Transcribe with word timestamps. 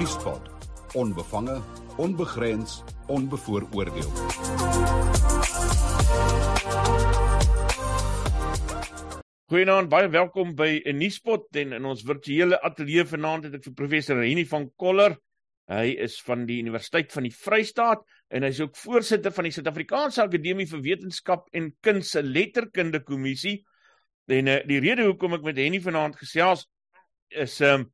Nuuspot. 0.00 0.46
Onbevange, 0.96 1.58
onbegrens, 2.00 2.78
onbevooroordeel. 3.12 4.06
Goeienaand, 9.52 9.90
baie 9.92 10.08
welkom 10.08 10.54
by 10.56 10.80
'n 10.86 10.96
Nuuspot 10.96 11.52
en 11.52 11.76
in 11.76 11.84
ons 11.84 12.00
virtuele 12.02 12.62
ateljee 12.62 13.04
vanaand 13.04 13.44
het 13.44 13.60
ek 13.60 13.68
vir 13.68 13.76
professor 13.82 14.24
Henny 14.24 14.46
van 14.46 14.70
Koller. 14.76 15.18
Hy 15.68 15.92
is 16.00 16.16
van 16.24 16.46
die 16.46 16.62
Universiteit 16.64 17.12
van 17.12 17.28
die 17.28 17.36
Vrystaat 17.36 18.00
en 18.30 18.42
hy's 18.42 18.60
ook 18.60 18.76
voorsitter 18.76 19.36
van 19.36 19.44
die 19.44 19.52
Suid-Afrikaanse 19.52 20.22
Akademie 20.22 20.66
vir 20.66 20.80
Wetenskap 20.80 21.48
en 21.52 21.74
Kuns 21.82 22.16
se 22.16 22.22
Letterkunde 22.22 23.04
Kommissie. 23.04 23.66
En 24.28 24.46
uh, 24.46 24.62
die 24.64 24.80
rede 24.80 25.04
hoekom 25.04 25.34
ek 25.34 25.42
met 25.42 25.60
Henny 25.60 25.80
vanaand 25.80 26.16
gesels 26.16 26.70
is 27.28 27.60
ehm 27.60 27.80
um, 27.80 27.90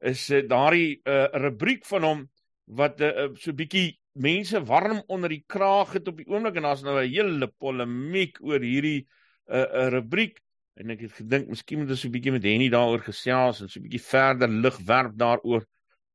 is 0.00 0.30
uh, 0.30 0.42
daardie 0.48 1.00
uh, 1.04 1.26
rubriek 1.40 1.86
van 1.86 2.04
hom 2.04 2.24
wat 2.66 3.00
uh, 3.00 3.28
so 3.38 3.54
bietjie 3.56 3.96
mense 4.16 4.60
warm 4.64 5.02
onder 5.12 5.30
die 5.32 5.44
kraag 5.48 5.92
het 5.96 6.08
op 6.08 6.18
die 6.20 6.26
oomblik 6.28 6.56
en 6.56 6.66
daar's 6.68 6.82
nou 6.82 6.96
'n 7.00 7.08
hele 7.08 7.48
polemiek 7.48 8.40
oor 8.40 8.60
hierdie 8.60 9.06
'n 9.48 9.54
uh, 9.54 9.60
uh, 9.62 9.88
rubriek. 9.88 10.40
En 10.76 10.90
ek 10.90 11.00
het 11.00 11.12
gedink 11.12 11.48
miskien 11.48 11.78
moet 11.78 11.90
ons 11.90 12.00
so 12.00 12.08
'n 12.08 12.12
bietjie 12.12 12.32
met 12.32 12.44
Henny 12.44 12.68
daaroor 12.68 13.00
gesels 13.00 13.60
en 13.60 13.68
so 13.68 13.80
'n 13.80 13.82
bietjie 13.88 14.02
verder 14.02 14.48
lig 14.48 14.78
werp 14.78 15.16
daaroor 15.16 15.66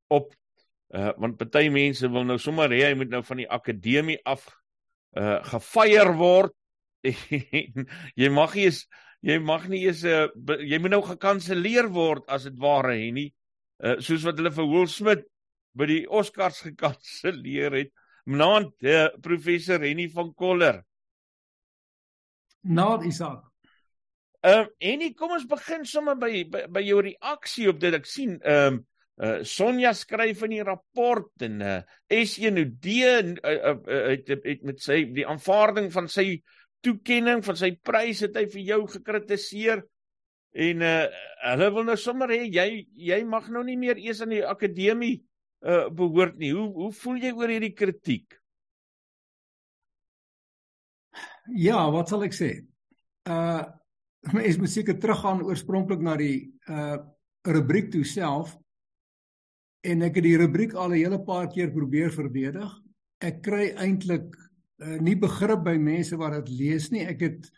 op 0.09 0.33
uh 0.93 1.13
want 1.17 1.37
party 1.37 1.69
mense 1.69 2.09
wil 2.11 2.23
nou 2.23 2.37
sommer 2.37 2.69
hê 2.69 2.89
hy 2.89 2.93
moet 2.93 3.09
nou 3.09 3.23
van 3.23 3.37
die 3.37 3.49
akademie 3.49 4.19
af 4.25 4.47
uh 5.17 5.43
gefeier 5.43 6.13
word. 6.17 6.53
Jy 8.21 8.29
mag 8.29 8.53
nie 8.55 8.65
eens 8.65 8.87
jy 9.21 9.37
mag 9.39 9.67
nie 9.69 9.85
eens 9.85 10.03
uh, 10.03 10.27
jy 10.65 10.79
moet 10.81 10.91
nou 10.95 11.01
gekanselleer 11.05 11.89
word 11.93 12.25
as 12.27 12.47
dit 12.49 12.57
ware 12.57 12.95
Henny 12.97 13.31
uh 13.83 13.97
soos 13.99 14.25
wat 14.27 14.39
hulle 14.39 14.53
vir 14.53 14.69
Will 14.69 14.87
Smith 14.87 15.25
by 15.77 15.87
die 15.89 16.03
Oscars 16.09 16.61
gekanselleer 16.65 17.77
het 17.79 17.93
Mnaand 18.29 18.75
uh, 18.85 19.07
professor 19.23 19.81
Henny 19.81 20.09
van 20.13 20.33
Koller 20.37 20.83
Nou 22.61 22.99
Isak 23.07 23.51
Ehm 24.41 24.65
um, 24.65 24.69
en 24.79 25.01
kom 25.13 25.35
ons 25.35 25.43
begin 25.45 25.83
sommer 25.85 26.15
by, 26.17 26.31
by 26.49 26.63
by 26.73 26.81
jou 26.81 27.01
reaksie 27.05 27.67
op 27.69 27.77
dit. 27.81 27.93
Ek 27.93 28.07
sien 28.09 28.39
ehm 28.39 28.79
um, 28.79 28.79
uh, 29.21 29.43
Sonja 29.45 29.91
skryf 29.93 30.41
in 30.47 30.55
die 30.55 30.63
rapport 30.65 31.45
en 31.45 31.59
uh, 31.61 31.75
S1D 32.09 32.95
uh, 33.05 33.19
uh, 33.37 33.75
uh, 33.75 33.99
het, 34.15 34.31
het 34.47 34.63
met 34.65 34.81
sy 34.81 35.03
die 35.13 35.27
aanvaarding 35.29 35.91
van 35.93 36.09
sy 36.09 36.25
toekenning 36.81 37.43
van 37.45 37.59
sy 37.59 37.75
prys 37.85 38.23
het 38.25 38.39
hy 38.39 38.47
vir 38.49 38.63
jou 38.71 38.79
gekritiseer. 38.95 39.85
En 40.51 40.83
uh, 40.83 41.07
hulle 41.47 41.67
wil 41.71 41.85
nou 41.87 41.97
sommer 41.99 42.31
hê 42.33 42.43
jy 42.51 42.67
jy 42.99 43.21
mag 43.23 43.47
nou 43.49 43.63
nie 43.63 43.77
meer 43.79 43.99
eers 44.01 44.21
aan 44.23 44.33
die 44.35 44.43
akademie 44.43 45.21
uh, 45.63 45.87
behoort 45.87 46.37
nie. 46.41 46.51
Hoe 46.55 46.67
hoe 46.75 46.91
voel 46.91 47.21
jy 47.23 47.31
oor 47.37 47.53
hierdie 47.53 47.75
kritiek? 47.75 48.35
Ja, 51.55 51.85
wat 51.91 52.11
sal 52.11 52.27
ek 52.27 52.35
sê? 52.37 52.55
Uh 53.29 53.63
mens 54.35 54.59
moet 54.61 54.69
seker 54.69 54.99
teruggaan 55.01 55.39
oorspronklik 55.41 56.03
na 56.05 56.13
die 56.19 56.51
uh 56.69 56.99
rubriek 57.49 57.87
toe 57.89 58.03
self 58.05 58.51
en 59.81 60.05
ek 60.05 60.19
het 60.19 60.25
die 60.27 60.37
rubriek 60.37 60.75
al 60.77 60.93
'n 60.93 60.99
hele 60.99 61.17
paar 61.25 61.47
keer 61.49 61.71
probeer 61.73 62.11
verdedig. 62.13 62.69
Ek 63.17 63.41
kry 63.41 63.71
eintlik 63.73 64.35
uh, 64.83 64.99
nie 65.01 65.15
begrip 65.15 65.63
by 65.65 65.73
mense 65.77 66.17
wat 66.17 66.33
dit 66.37 66.49
lees 66.59 66.91
nie. 66.91 67.01
Ek 67.01 67.21
het 67.21 67.49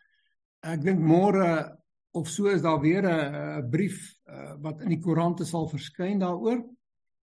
ek 0.63 0.85
dink 0.85 1.03
môre 1.03 1.75
of 2.13 2.29
so 2.29 2.45
is 2.45 2.61
daar 2.61 2.79
weer 2.79 3.03
'n 3.03 3.69
brief 3.69 4.19
uh, 4.25 4.53
wat 4.61 4.81
in 4.81 4.89
die 4.89 4.99
koerante 4.99 5.45
sal 5.45 5.67
verskyn 5.67 6.19
daaroor. 6.19 6.63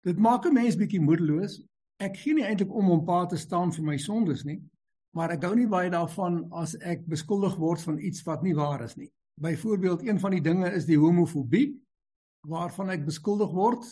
Dit 0.01 0.19
maak 0.19 0.47
'n 0.47 0.53
mens 0.53 0.77
bietjie 0.77 1.01
moedeloos. 1.01 1.63
Ek 1.97 2.17
gee 2.17 2.35
nie 2.35 2.45
eintlik 2.45 2.75
om 2.75 2.91
om 2.91 3.05
pa 3.05 3.27
te 3.27 3.37
staan 3.37 3.73
vir 3.73 3.85
my 3.85 3.97
sondes 3.97 4.45
nie, 4.45 4.63
maar 5.11 5.31
ek 5.31 5.43
hou 5.43 5.55
nie 5.57 5.67
baie 5.67 5.91
daarvan 5.91 6.47
as 6.53 6.77
ek 6.77 7.07
beskuldig 7.07 7.57
word 7.57 7.81
van 7.81 7.99
iets 7.99 8.23
wat 8.23 8.43
nie 8.43 8.55
waar 8.55 8.85
is 8.85 8.97
nie. 8.97 9.11
Byvoorbeeld 9.41 10.03
een 10.03 10.21
van 10.21 10.31
die 10.31 10.41
dinge 10.41 10.71
is 10.73 10.85
die 10.85 10.99
homofobie 10.99 11.75
waarvan 12.47 12.91
ek 12.91 13.05
beskuldig 13.05 13.51
word. 13.51 13.85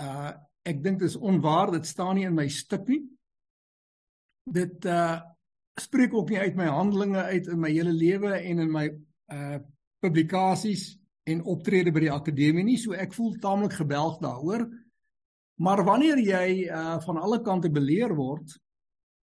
Uh 0.00 0.32
ek 0.62 0.82
dink 0.82 1.00
dit 1.00 1.08
is 1.08 1.16
onwaar, 1.16 1.72
dit 1.72 1.86
staan 1.86 2.14
nie 2.14 2.24
in 2.24 2.34
my 2.34 2.48
stuk 2.48 2.86
nie. 2.86 3.02
Dit 4.46 4.84
uh 4.84 5.20
spreek 5.80 6.14
ook 6.14 6.28
nie 6.30 6.38
uit 6.38 6.54
my 6.54 6.66
handelinge 6.66 7.22
uit 7.22 7.46
in 7.46 7.60
my 7.60 7.70
hele 7.70 7.92
lewe 7.92 8.34
en 8.36 8.58
in 8.58 8.70
my 8.70 8.86
uh 9.32 9.58
publikasies 10.02 10.96
en 11.30 11.44
optrede 11.46 11.92
by 11.94 12.06
die 12.06 12.12
akademie 12.12 12.64
nie, 12.66 12.78
so 12.80 12.96
ek 12.98 13.14
voel 13.14 13.36
taamlik 13.42 13.76
gebelg 13.78 14.18
daaroor. 14.22 14.66
Maar 15.62 15.84
wanneer 15.86 16.18
jy 16.18 16.46
uh 16.66 16.98
van 17.04 17.20
alle 17.22 17.38
kante 17.46 17.70
beleer 17.70 18.14
word, 18.18 18.56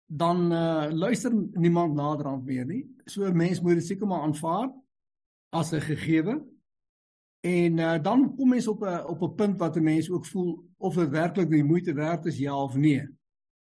dan 0.05 0.51
uh 0.51 0.91
luister 0.91 1.31
niemand 1.55 1.95
naderhand 1.95 2.43
meer 2.45 2.65
nie. 2.65 2.83
So 3.05 3.23
'n 3.25 3.37
mens 3.37 3.61
moet 3.61 3.79
dit 3.79 3.85
seker 3.85 4.07
maar 4.07 4.27
aanvaar 4.27 4.69
as 5.49 5.71
'n 5.71 5.81
gegewe. 5.81 6.43
En 7.45 7.77
uh, 7.77 8.01
dan 8.01 8.35
kom 8.35 8.49
mens 8.49 8.67
op 8.67 8.81
'n 8.81 9.05
op 9.05 9.21
'n 9.21 9.35
punt 9.35 9.59
wat 9.59 9.75
'n 9.77 9.83
mens 9.83 10.09
ook 10.09 10.25
voel 10.25 10.65
of 10.77 10.95
dit 10.95 11.09
werklik 11.09 11.49
die 11.49 11.63
moeite 11.63 11.93
werd 11.93 12.25
is 12.25 12.37
ja 12.37 12.63
of 12.63 12.75
nee. 12.75 13.07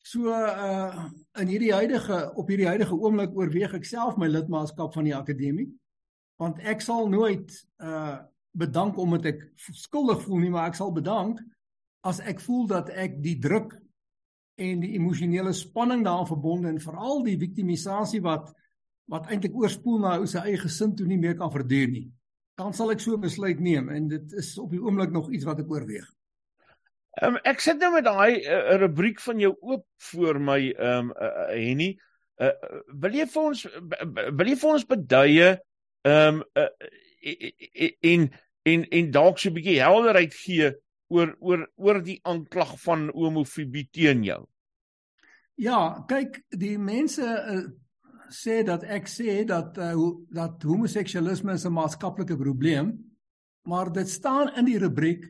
So 0.04 0.28
uh 0.28 1.06
in 1.40 1.48
hierdie 1.48 1.74
huidige 1.74 2.32
op 2.36 2.48
hierdie 2.48 2.68
huidige 2.68 2.96
oomblik 2.96 3.36
oorweeg 3.38 3.74
ek 3.74 3.86
self 3.86 4.18
my 4.18 4.28
lidmaatskap 4.28 4.94
van 4.94 5.04
die 5.04 5.16
akademie 5.16 5.70
want 6.40 6.60
ek 6.64 6.84
sal 6.86 7.10
nooit 7.12 7.54
uh 7.84 8.20
bedank 8.60 8.98
omdat 8.98 9.28
ek 9.30 9.44
skuldig 9.78 10.24
voel 10.24 10.40
nie 10.42 10.50
maar 10.50 10.72
ek 10.72 10.78
sal 10.80 10.90
bedank 10.92 11.38
as 12.10 12.18
ek 12.20 12.42
voel 12.42 12.66
dat 12.68 12.90
ek 12.90 13.20
die 13.22 13.36
druk 13.40 13.76
en 14.60 14.82
die 14.84 14.96
emosionele 14.98 15.54
spanning 15.56 16.02
daaraan 16.04 16.28
verbonde 16.28 16.72
en 16.72 16.82
veral 16.82 17.22
die 17.28 17.38
victimisasie 17.40 18.22
wat 18.26 18.50
wat 19.10 19.30
eintlik 19.34 19.56
oorspoel 19.58 20.02
na 20.04 20.18
ou 20.22 20.28
se 20.30 20.42
eie 20.44 20.58
gesin 20.62 20.92
toe 20.98 21.08
nie 21.10 21.18
meer 21.18 21.34
kan 21.38 21.50
verduur 21.50 21.88
nie. 21.90 22.10
Dan 22.60 22.76
sal 22.78 22.92
ek 22.94 23.02
so 23.02 23.18
besluit 23.18 23.62
neem 23.64 23.88
en 23.90 24.10
dit 24.12 24.36
is 24.38 24.52
op 24.62 24.70
die 24.70 24.82
oomblik 24.82 25.10
nog 25.16 25.32
iets 25.34 25.48
wat 25.48 25.64
ek 25.64 25.72
oorweeg. 25.72 26.06
Um, 27.26 27.40
ek 27.42 27.64
sit 27.64 27.80
nou 27.82 27.90
met 27.96 28.06
daai 28.06 28.38
uh, 28.44 28.76
rubriek 28.84 29.18
van 29.24 29.42
jou 29.42 29.56
oop 29.56 29.88
voor 30.12 30.38
my 30.52 30.60
ehm 30.70 31.10
um, 31.10 31.16
uh, 31.16 31.48
Henny. 31.56 31.90
Uh, 32.40 32.54
wil 33.02 33.18
jy 33.18 33.26
vir 33.28 33.48
ons 33.50 33.66
wil 33.66 34.52
jy 34.52 34.60
vir 34.62 34.70
ons 34.76 34.86
beduie 34.94 35.50
ehm 36.10 36.42
um, 36.42 36.44
uh, 36.56 36.68
in 38.02 38.30
in 38.64 38.86
in 38.90 39.12
dalk 39.12 39.40
so 39.40 39.50
'n 39.50 39.58
bietjie 39.58 39.82
helderheid 39.82 40.34
gee 40.34 40.72
oor 41.10 41.36
oor 41.40 41.66
oor 41.76 42.02
die 42.04 42.20
aanklag 42.24 42.76
van 42.86 43.10
homofobie 43.14 43.88
teen 43.92 44.24
jou? 44.24 44.46
Ja, 45.60 46.06
kyk, 46.08 46.44
die 46.56 46.78
mense 46.78 47.26
uh, 47.26 47.64
sê 48.32 48.62
dat 48.64 48.84
ek 48.84 49.10
sê 49.12 49.44
dat 49.48 49.78
uh, 49.78 49.96
dat 50.32 50.64
homoseksualisme 50.64 51.58
'n 51.58 51.74
maatskaplike 51.74 52.38
probleem, 52.38 52.94
maar 53.68 53.92
dit 53.92 54.10
staan 54.10 54.56
in 54.56 54.66
die 54.66 54.80
rubriek 54.80 55.26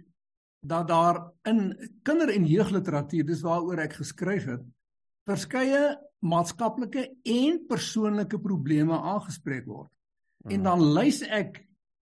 dat 0.62 0.88
daar 0.88 1.32
in 1.48 1.74
kinder- 2.04 2.34
en 2.34 2.46
jeugliteratuur, 2.46 3.26
dis 3.26 3.42
waaroor 3.42 3.80
ek 3.80 3.94
geskryf 3.94 4.46
het, 4.46 4.62
verskeie 5.26 5.98
maatskaplike 6.20 7.16
en 7.24 7.66
persoonlike 7.68 8.40
probleme 8.40 8.94
aangespreek 8.94 9.66
word. 9.66 9.90
Hmm. 10.44 10.52
En 10.52 10.64
dan 10.64 10.84
lys 10.94 11.22
ek 11.22 11.62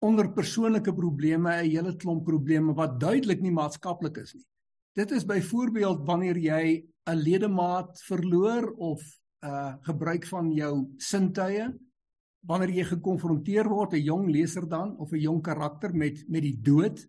onder 0.04 0.32
persoonlike 0.32 0.92
probleme 0.92 1.50
'n 1.62 1.70
hele 1.70 1.96
klomp 1.96 2.24
probleme 2.24 2.74
wat 2.74 3.00
duidelik 3.00 3.40
nie 3.40 3.52
maatskaplik 3.52 4.16
is 4.16 4.34
nie. 4.34 4.46
Dit 4.94 5.10
is 5.10 5.24
byvoorbeeld 5.24 6.06
wanneer 6.06 6.36
jy 6.36 6.84
'n 7.06 7.16
ledemaat 7.16 8.02
verloor 8.02 8.72
of 8.76 9.02
uh 9.44 9.74
gebruik 9.80 10.26
van 10.26 10.52
jou 10.52 10.88
sintuie 10.96 11.68
wanneer 12.46 12.70
jy 12.70 12.84
gekonfronteer 12.84 13.68
word 13.68 13.92
'n 13.92 14.04
jong 14.04 14.30
leser 14.30 14.68
dan 14.68 14.96
of 14.98 15.12
'n 15.12 15.20
jong 15.20 15.42
karakter 15.42 15.94
met 15.94 16.24
met 16.28 16.42
die 16.42 16.60
dood 16.60 17.09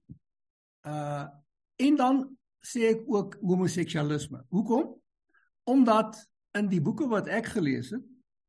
uh 0.88 1.28
en 1.76 1.96
dan 1.96 2.38
sê 2.64 2.90
ek 2.96 3.04
ook 3.08 3.38
homoseksualisme. 3.42 4.46
Hoekom? 4.50 4.96
Omdat 5.64 6.30
in 6.58 6.68
die 6.68 6.82
boeke 6.82 7.08
wat 7.08 7.28
ek 7.28 7.46
gelees 7.46 7.90
het 7.90 8.04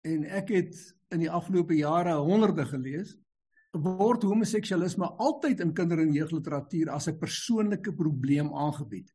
en 0.06 0.24
ek 0.24 0.48
het 0.48 0.95
in 1.14 1.20
die 1.20 1.31
afgelope 1.31 1.76
jare 1.76 2.14
honderde 2.14 2.64
gelees 2.64 3.17
word 3.76 4.23
homoseksualisme 4.25 5.08
altyd 5.20 5.61
in 5.61 5.75
kinder- 5.75 6.00
en 6.00 6.12
jeugliteratuur 6.12 6.91
as 6.91 7.08
'n 7.08 7.19
persoonlike 7.19 7.93
probleem 7.93 8.55
aangebied. 8.55 9.12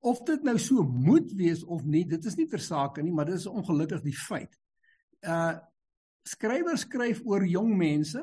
Of 0.00 0.22
dit 0.24 0.42
nou 0.42 0.58
so 0.58 0.82
moet 0.82 1.32
wees 1.36 1.64
of 1.64 1.84
nie, 1.84 2.04
dit 2.04 2.24
is 2.24 2.36
nie 2.36 2.46
ter 2.48 2.58
sake 2.58 3.02
nie, 3.02 3.12
maar 3.12 3.26
dit 3.26 3.34
is 3.34 3.46
ongelukkig 3.46 4.02
die 4.02 4.16
feit. 4.16 4.56
Uh 5.22 5.58
skrywers 6.28 6.84
skryf 6.84 7.22
oor 7.24 7.46
jong 7.48 7.76
mense 7.76 8.20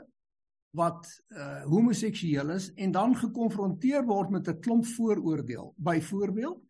wat 0.78 1.08
uh 1.34 1.64
homoseksueel 1.66 2.52
is 2.54 2.72
en 2.76 2.92
dan 2.92 3.16
gekonfronteer 3.16 4.06
word 4.06 4.30
met 4.30 4.48
'n 4.48 4.60
klomp 4.62 4.86
vooroordeel. 4.86 5.74
Byvoorbeeld 5.78 6.64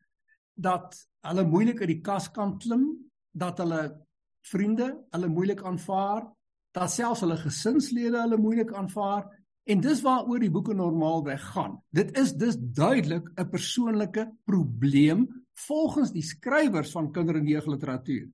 dat 0.56 0.96
hulle 1.22 1.44
moeilik 1.44 1.80
uit 1.80 1.88
die 1.88 2.02
kas 2.02 2.31
kan 2.31 2.58
klim, 2.58 3.12
dat 3.31 3.58
hulle 3.58 4.06
vriende 4.49 4.91
hulle 5.11 5.27
moeilik 5.27 5.63
aanvaar, 5.63 6.27
dat 6.71 6.91
selfs 6.91 7.21
hulle 7.25 7.38
gesinslede 7.38 8.21
hulle 8.21 8.38
moeilik 8.38 8.73
aanvaar 8.73 9.27
En 9.67 9.81
dis 9.83 9.99
waaroor 10.01 10.39
die 10.39 10.51
boeke 10.51 10.75
normaalweg 10.75 11.44
gaan. 11.51 11.75
Dit 11.91 12.15
is 12.17 12.31
dus 12.39 12.55
duidelik 12.57 13.27
'n 13.35 13.49
persoonlike 13.49 14.23
probleem 14.44 15.27
volgens 15.67 16.11
die 16.11 16.23
skrywers 16.23 16.91
van 16.91 17.11
kinder- 17.11 17.35
en 17.35 17.47
jeugliteratuur. 17.47 18.29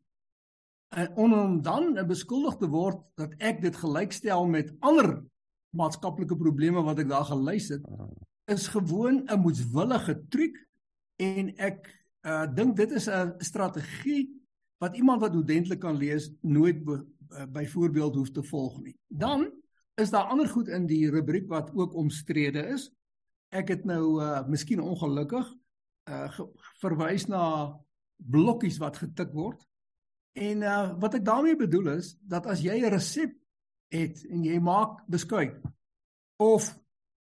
En 0.90 1.16
om 1.16 1.62
dan 1.62 2.08
beskuldig 2.08 2.56
te 2.56 2.68
word 2.68 3.02
dat 3.16 3.34
ek 3.38 3.62
dit 3.62 3.76
gelykstel 3.76 4.46
met 4.46 4.74
ander 4.80 5.24
maatskaplike 5.70 6.36
probleme 6.36 6.82
wat 6.82 7.00
ek 7.00 7.10
daar 7.10 7.26
gelys 7.26 7.70
het, 7.70 7.82
is 8.46 8.68
gewoon 8.68 9.24
'n 9.26 9.40
moetswillige 9.40 10.26
truc 10.30 10.68
en 11.16 11.56
ek 11.58 12.06
uh 12.22 12.46
dink 12.54 12.76
dit 12.76 12.92
is 12.92 13.10
'n 13.10 13.34
strategie 13.38 14.43
wat 14.84 14.98
iemand 15.00 15.24
wat 15.24 15.36
oordentlik 15.36 15.80
kan 15.80 15.96
lees 15.96 16.28
nooit 16.42 16.82
byvoorbeeld 17.56 18.16
hoef 18.16 18.32
te 18.32 18.44
volg 18.44 18.82
nie. 18.82 18.96
Dan 19.08 19.48
is 19.96 20.10
daar 20.10 20.32
ander 20.34 20.50
goed 20.50 20.68
in 20.68 20.86
die 20.90 21.10
rubriek 21.10 21.48
wat 21.48 21.72
ook 21.74 21.94
omstrede 21.94 22.66
is. 22.74 22.90
Ek 23.54 23.70
het 23.70 23.86
nou 23.86 24.22
uh 24.22 24.42
miskien 24.50 24.82
ongelukkig 24.82 25.48
uh 26.10 26.40
verwys 26.82 27.28
na 27.30 27.44
blokkies 28.18 28.80
wat 28.82 28.98
getik 28.98 29.32
word. 29.34 29.62
En 30.34 30.66
uh 30.66 30.94
wat 31.00 31.20
ek 31.20 31.26
daarmee 31.26 31.56
bedoel 31.56 31.94
is 31.98 32.16
dat 32.22 32.50
as 32.50 32.64
jy 32.66 32.82
'n 32.82 32.94
resep 32.94 33.38
het 33.94 34.26
en 34.26 34.44
jy 34.44 34.60
maak 34.60 35.06
beskuit 35.08 35.62
of 36.42 36.74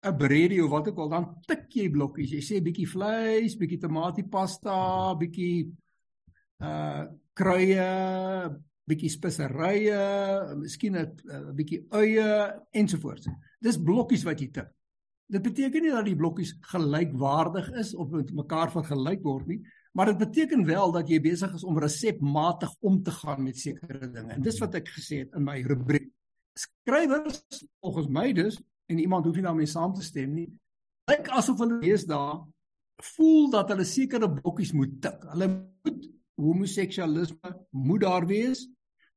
'n 0.04 0.16
breadie 0.16 0.64
of 0.64 0.70
wat 0.70 0.88
ook 0.88 0.98
al 0.98 1.08
dan 1.08 1.26
tik 1.46 1.72
jy 1.72 1.90
blokkies. 1.90 2.30
Jy 2.30 2.42
sê 2.44 2.62
bietjie 2.62 2.88
vleis, 2.88 3.56
bietjie 3.56 3.80
tomatiepasta, 3.80 5.14
bietjie 5.18 5.72
uh 6.62 7.06
kruie, 7.38 7.84
bietjie 8.88 9.10
speserye, 9.12 9.98
miskien 10.58 10.96
'n 10.98 11.54
bietjie 11.54 11.84
eie 11.94 12.30
ensovoorts. 12.72 13.28
Dis 13.62 13.78
blokkies 13.78 14.24
wat 14.26 14.40
jy 14.40 14.48
tik. 14.50 14.72
Dit 15.28 15.42
beteken 15.44 15.82
nie 15.84 15.92
dat 15.92 16.06
die 16.08 16.16
blokkies 16.16 16.56
gelykwaardig 16.72 17.70
is 17.78 17.94
of 17.94 18.10
met 18.10 18.32
mekaar 18.32 18.72
vergelyk 18.72 19.22
word 19.22 19.46
nie, 19.46 19.60
maar 19.92 20.06
dit 20.06 20.18
beteken 20.18 20.64
wel 20.66 20.92
dat 20.92 21.08
jy 21.08 21.20
besig 21.20 21.54
is 21.54 21.64
om 21.64 21.78
resepmatig 21.78 22.72
om 22.80 23.02
te 23.02 23.10
gaan 23.10 23.42
met 23.44 23.58
sekere 23.58 24.08
dinge. 24.08 24.32
En 24.32 24.42
dis 24.42 24.58
wat 24.58 24.74
ek 24.74 24.88
gesê 24.88 25.24
het 25.24 25.34
in 25.36 25.44
my 25.44 25.60
rubriek. 25.62 26.10
Skrywers 26.58 27.44
volgens 27.80 28.08
my 28.08 28.32
dus 28.32 28.58
en 28.88 28.98
iemand 28.98 29.26
hoef 29.26 29.36
nie 29.36 29.44
daarmee 29.44 29.68
saam 29.68 29.92
te 29.94 30.02
stem 30.02 30.32
nie. 30.34 30.48
Lyk 31.10 31.28
asof 31.28 31.60
hulle 31.60 31.78
lees 31.82 32.06
daar 32.08 32.40
voel 33.14 33.50
dat 33.50 33.68
hulle 33.70 33.84
sekere 33.84 34.30
blokkies 34.32 34.72
moet 34.72 34.96
tik. 35.02 35.22
Hulle 35.34 35.48
moet 35.84 36.08
homoseksualisme 36.38 37.54
moet 37.74 38.00
daar 38.06 38.26
wees, 38.26 38.64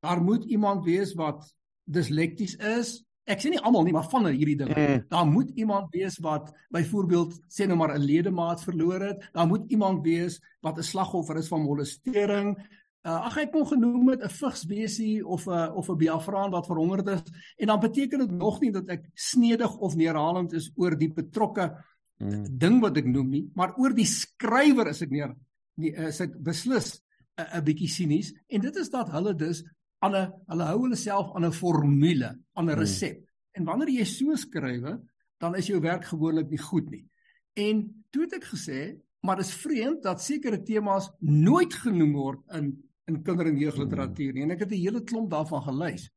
Daar 0.02 0.24
moet 0.24 0.44
iemand 0.44 0.84
wees 0.86 1.14
wat 1.14 1.46
dislekties 1.84 2.56
is. 2.56 3.00
Ek 3.30 3.44
sê 3.44 3.52
nie 3.54 3.62
almal 3.62 3.86
nie, 3.86 3.94
maar 3.94 4.08
van 4.10 4.26
hierdie 4.32 4.58
dinge. 4.58 4.74
Mm. 4.74 5.02
Daar 5.14 5.28
moet 5.30 5.52
iemand 5.62 5.94
wees 5.94 6.18
wat 6.26 6.50
byvoorbeeld 6.74 7.36
sê 7.54 7.68
nou 7.70 7.78
maar 7.78 7.94
'n 7.94 8.02
ledemaat 8.02 8.64
verloor 8.64 9.02
het. 9.02 9.30
Daar 9.34 9.48
moet 9.48 9.70
iemand 9.70 10.02
wees 10.04 10.42
wat 10.62 10.78
'n 10.78 10.84
slagoffer 10.84 11.38
is 11.38 11.48
van 11.48 11.62
molestering. 11.62 12.58
Uh, 13.06 13.26
ag 13.26 13.38
ek 13.38 13.52
kon 13.52 13.68
genoem 13.68 14.10
het 14.10 14.24
'n 14.24 14.30
vigsbesie 14.30 15.28
of 15.28 15.46
'n 15.46 15.72
of 15.74 15.90
'n 15.90 15.98
biafraan 15.98 16.52
wat 16.52 16.66
verhongerd 16.66 17.08
is 17.08 17.22
en 17.58 17.68
dan 17.68 17.80
beteken 17.80 18.20
dit 18.20 18.32
nog 18.32 18.60
nie 18.62 18.72
dat 18.72 18.90
ek 18.90 19.10
snedig 19.14 19.78
of 19.78 19.96
neerhalend 19.96 20.54
is 20.54 20.72
oor 20.76 20.98
die 20.98 21.14
betrokke 21.14 21.86
mm. 22.18 22.58
ding 22.58 22.82
wat 22.82 22.98
ek 22.98 23.06
noem 23.06 23.30
nie, 23.30 23.52
maar 23.54 23.74
oor 23.78 23.94
die 23.94 24.06
skrywer 24.06 24.88
is 24.88 25.02
ek 25.02 25.10
neer 25.10 25.36
nie 25.76 25.94
is 25.94 26.22
ek 26.22 26.44
beslis 26.44 27.02
'n 27.42 27.64
bietjie 27.64 27.90
sinies 27.90 28.34
en 28.48 28.62
dit 28.62 28.76
is 28.76 28.90
dat 28.90 29.12
hulle 29.12 29.34
dus 29.36 29.64
aan 30.02 30.16
'n 30.16 30.32
hulle 30.48 30.64
hou 30.64 30.80
hulle 30.84 30.96
self 30.96 31.36
aan 31.36 31.46
'n 31.46 31.52
formule, 31.52 32.30
aan 32.54 32.66
'n 32.66 32.70
hmm. 32.70 32.80
resep. 32.80 33.18
Hmm. 33.18 33.30
En 33.52 33.64
wanneer 33.64 33.90
jy 33.90 34.06
so 34.06 34.36
skrywe, 34.36 35.02
dan 35.40 35.56
is 35.56 35.68
jou 35.68 35.80
werk 35.82 36.06
gewoonlik 36.06 36.50
nie 36.50 36.62
goed 36.62 36.90
nie. 36.90 37.06
En 37.54 38.06
toe 38.10 38.24
het 38.24 38.34
ek 38.34 38.46
gesê, 38.54 38.98
maar 39.22 39.36
dis 39.38 39.54
vreemd 39.54 40.04
dat 40.04 40.22
sekere 40.22 40.62
temas 40.64 41.12
nooit 41.20 41.74
genoem 41.74 42.14
word 42.14 42.42
in 42.54 42.90
in 43.08 43.24
kinder- 43.24 43.48
en 43.48 43.58
jeugliteratuur 43.58 44.34
nie. 44.34 44.44
En 44.44 44.52
ek 44.52 44.60
het 44.60 44.72
'n 44.72 44.84
hele 44.86 45.04
klomp 45.04 45.30
daarvan 45.32 45.62
gelys. 45.62 46.10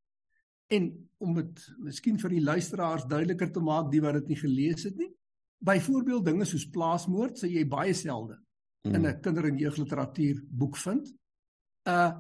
En 0.68 1.08
om 1.18 1.34
dit 1.34 1.74
miskien 1.78 2.18
vir 2.18 2.30
die 2.30 2.42
luisteraars 2.42 3.04
duideliker 3.04 3.50
te 3.52 3.60
maak, 3.60 3.90
die 3.90 4.00
wat 4.00 4.14
dit 4.14 4.28
nie 4.28 4.36
gelees 4.36 4.82
het 4.84 4.96
nie, 4.96 5.10
byvoorbeeld 5.58 6.24
dinge 6.24 6.44
soos 6.44 6.68
plaasmoord, 6.70 7.38
sê 7.38 7.48
jy 7.48 7.66
baie 7.66 7.94
selde 7.94 8.43
in 8.84 8.94
hmm. 8.94 9.06
'n 9.06 9.20
kinder- 9.20 9.44
en 9.48 9.58
jeugliteratuur 9.58 10.44
boek 10.48 10.76
vind. 10.76 11.14
Uh 11.88 12.12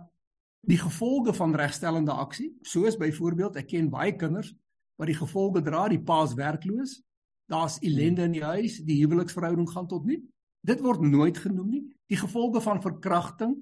die 0.64 0.78
gevolge 0.78 1.34
van 1.34 1.54
regstellende 1.54 2.12
aksie, 2.12 2.56
soos 2.62 2.96
byvoorbeeld 2.96 3.56
ek 3.60 3.66
ken 3.66 3.90
baie 3.92 4.14
kinders 4.16 4.54
wat 4.96 5.10
die 5.10 5.16
gevolge 5.18 5.60
dra, 5.60 5.88
die 5.88 6.00
pa's 6.00 6.32
werkloos, 6.34 7.02
daar's 7.52 7.76
ellende 7.84 8.22
in 8.24 8.32
die 8.32 8.44
huis, 8.44 8.78
die 8.80 8.96
huweliksverhouding 9.02 9.68
gaan 9.68 9.88
tot 9.90 10.06
nie. 10.08 10.22
Dit 10.64 10.80
word 10.80 11.02
nooit 11.04 11.36
genoem 11.38 11.68
nie. 11.68 11.82
Die 12.08 12.16
gevolge 12.16 12.62
van 12.64 12.80
verkrachting 12.80 13.58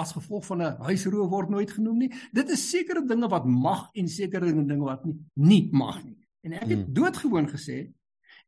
as 0.00 0.14
gevolg 0.16 0.46
van 0.46 0.62
'n 0.62 0.76
huisroof 0.88 1.30
word 1.30 1.50
nooit 1.50 1.70
genoem 1.70 1.98
nie. 1.98 2.12
Dit 2.32 2.48
is 2.48 2.70
sekere 2.70 3.04
dinge 3.04 3.28
wat 3.28 3.44
mag 3.44 3.90
en 3.92 4.08
sekere 4.08 4.52
dinge 4.52 4.84
wat 4.84 5.04
nie 5.04 5.18
nie 5.34 5.68
mag 5.72 6.04
nie. 6.04 6.16
En 6.40 6.52
ek 6.52 6.68
het 6.68 6.84
hmm. 6.84 6.94
doodgewoon 6.94 7.48
gesê 7.48 7.92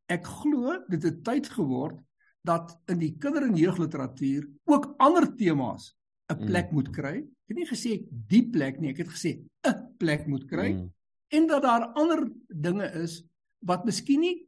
ek 0.07 0.25
glo 0.25 0.85
dit 0.89 1.03
het 1.03 1.23
tyd 1.23 1.47
geword 1.47 1.99
dat 2.41 2.79
in 2.85 2.99
die 2.99 3.15
kinder- 3.17 3.45
en 3.45 3.55
jeugliteratuur 3.55 4.47
ook 4.65 4.93
ander 4.97 5.35
temas 5.35 5.95
'n 6.27 6.39
mm. 6.39 6.45
plek 6.45 6.69
mm. 6.69 6.73
moet 6.73 6.89
kry. 6.89 7.15
Ek 7.17 7.47
het 7.47 7.57
nie 7.57 7.67
gesê 7.67 7.91
die 8.09 8.49
plek 8.49 8.79
nie, 8.79 8.89
ek 8.89 8.97
het 8.97 9.09
gesê 9.09 9.41
'n 9.67 9.95
plek 9.97 10.27
moet 10.27 10.45
kry 10.45 10.73
mm. 10.73 10.93
en 11.27 11.47
dat 11.47 11.61
daar 11.61 11.91
ander 11.93 12.31
dinge 12.47 12.87
is 13.03 13.23
wat 13.59 13.85
miskien 13.85 14.19
nie 14.19 14.47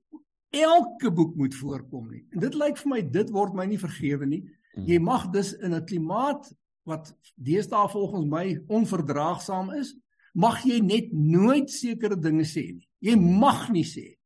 elke 0.49 1.11
boek 1.11 1.35
moet 1.35 1.55
voorkom 1.55 2.09
nie. 2.09 2.25
En 2.29 2.39
dit 2.39 2.53
lyk 2.53 2.77
vir 2.77 2.89
my 2.89 3.01
dit 3.01 3.29
word 3.29 3.53
my 3.53 3.65
nie 3.65 3.79
vergewe 3.79 4.25
nie. 4.25 4.43
Mm. 4.75 4.85
Jy 4.85 4.99
mag 4.99 5.29
dus 5.29 5.53
in 5.53 5.73
'n 5.73 5.85
klimaat 5.85 6.53
wat 6.83 7.13
deesdae 7.35 7.89
volgens 7.89 8.25
my 8.25 8.63
onverdraagsaam 8.67 9.71
is, 9.71 9.95
mag 10.33 10.63
jy 10.63 10.79
net 10.79 11.13
nooit 11.13 11.69
sekere 11.71 12.17
dinge 12.19 12.43
sê 12.43 12.73
nie. 12.73 12.87
Jy 12.99 13.15
mag 13.15 13.69
nie 13.69 13.85
sê 13.85 14.17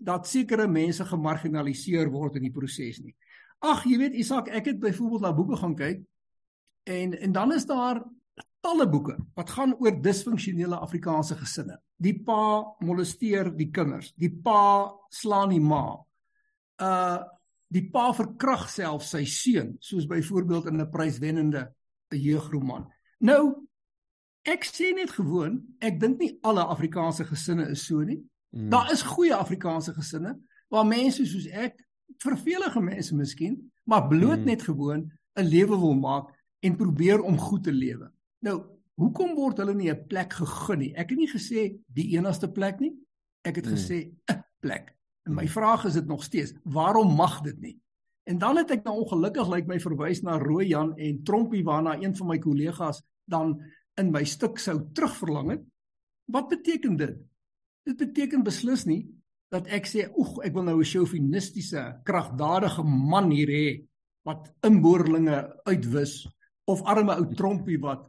dat 0.00 0.28
sekere 0.28 0.66
mense 0.68 1.04
gemarginaliseer 1.04 2.08
word 2.10 2.40
in 2.40 2.48
die 2.48 2.54
proses 2.54 3.02
nie. 3.04 3.14
Ag, 3.60 3.84
jy 3.84 3.98
weet 4.00 4.16
Isak, 4.16 4.48
ek 4.48 4.72
het 4.72 4.80
byvoorbeeld 4.80 5.26
na 5.26 5.32
boeke 5.36 5.58
gaan 5.60 5.76
kyk 5.76 6.00
En 6.82 7.20
en 7.20 7.32
dan 7.32 7.52
is 7.52 7.66
daar 7.66 8.04
talle 8.60 8.88
boeke 8.88 9.16
wat 9.34 9.50
gaan 9.50 9.74
oor 9.78 10.02
disfunksionele 10.02 10.76
Afrikaanse 10.76 11.36
gesinne. 11.36 11.80
Die 11.96 12.16
pa 12.24 12.64
molesteer 12.78 13.52
die 13.56 13.70
kinders, 13.70 14.12
die 14.16 14.32
pa 14.32 14.90
slaan 15.08 15.54
die 15.54 15.60
ma. 15.60 15.84
Uh 16.80 17.20
die 17.70 17.84
pa 17.86 18.08
verkrag 18.10 18.64
self 18.66 19.04
sy 19.06 19.20
seun, 19.30 19.76
soos 19.78 20.08
byvoorbeeld 20.10 20.66
in 20.66 20.80
'n 20.80 20.90
pryswennende 20.90 21.68
jeugroman. 22.08 22.88
Nou 23.18 23.68
ek 24.42 24.64
sê 24.64 24.90
net 24.94 25.10
gewoon, 25.10 25.76
ek 25.78 26.00
dink 26.00 26.18
nie 26.18 26.38
alle 26.42 26.64
Afrikaanse 26.64 27.24
gesinne 27.24 27.68
is 27.70 27.86
so 27.86 28.02
nie. 28.02 28.18
Mm. 28.50 28.68
Daar 28.70 28.92
is 28.92 29.02
goeie 29.02 29.34
Afrikaanse 29.34 29.94
gesinne 29.94 30.38
waar 30.70 30.86
mense 30.86 31.26
soos 31.26 31.46
ek, 31.46 31.80
vervelige 32.22 32.80
mense 32.82 33.14
miskien, 33.16 33.56
maar 33.84 34.06
bloot 34.08 34.38
mm. 34.38 34.44
net 34.44 34.62
gewoon 34.62 35.10
'n 35.38 35.46
lewe 35.46 35.78
wil 35.78 35.94
maak 35.94 36.30
en 36.60 36.76
probeer 36.76 37.22
om 37.22 37.38
goed 37.38 37.64
te 37.64 37.72
lewe. 37.72 38.10
Nou, 38.38 38.62
hoekom 38.94 39.34
word 39.34 39.58
hulle 39.58 39.74
nie 39.74 39.90
'n 39.90 40.06
plek 40.06 40.32
gegee 40.32 40.76
nie? 40.76 40.94
Ek 40.94 41.10
het 41.10 41.18
nie 41.18 41.30
gesê 41.30 41.78
die 41.86 42.16
enigste 42.16 42.50
plek 42.50 42.80
nie. 42.80 42.94
Ek 43.42 43.56
het 43.56 43.66
hmm. 43.66 43.74
gesê 43.76 44.10
'n 44.30 44.44
plek. 44.60 44.94
En 45.26 45.34
my 45.34 45.44
hmm. 45.44 45.52
vraag 45.52 45.84
is 45.84 45.92
dit 45.92 46.06
nog 46.06 46.22
steeds, 46.24 46.52
waarom 46.64 47.14
mag 47.14 47.40
dit 47.40 47.60
nie? 47.60 47.78
En 48.24 48.38
dan 48.38 48.56
het 48.56 48.70
ek 48.70 48.84
nou 48.84 49.00
ongelukkig 49.02 49.48
lyk 49.48 49.66
like 49.66 49.68
my 49.68 49.80
verwys 49.80 50.22
na 50.22 50.38
Rooi 50.38 50.68
Jan 50.68 50.96
en 50.96 51.22
Trompie 51.24 51.64
waarna 51.64 51.96
een 51.98 52.16
van 52.16 52.26
my 52.26 52.38
kollegas 52.38 53.02
dan 53.24 53.56
in 53.98 54.10
my 54.10 54.24
stuk 54.24 54.58
sou 54.58 54.76
terugverlang 54.92 55.50
het. 55.50 55.64
Wat 56.30 56.48
beteken 56.48 56.96
dit? 56.96 57.16
Dit 57.90 57.98
beteken 57.98 58.44
beslis 58.46 58.84
nie 58.86 59.02
dat 59.50 59.66
ek 59.74 59.88
sê 59.90 60.04
oeg 60.14 60.36
ek 60.46 60.54
wil 60.54 60.68
nou 60.68 60.78
'n 60.78 60.86
chauvinistiese 60.86 61.82
kragdadige 62.06 62.84
man 62.86 63.32
hier 63.34 63.50
hê 63.50 63.66
wat 64.22 64.46
inboorlinge 64.62 65.38
uitwis 65.66 66.28
of 66.70 66.84
arme 66.86 67.16
ou 67.18 67.26
trompie 67.34 67.80
wat 67.82 68.06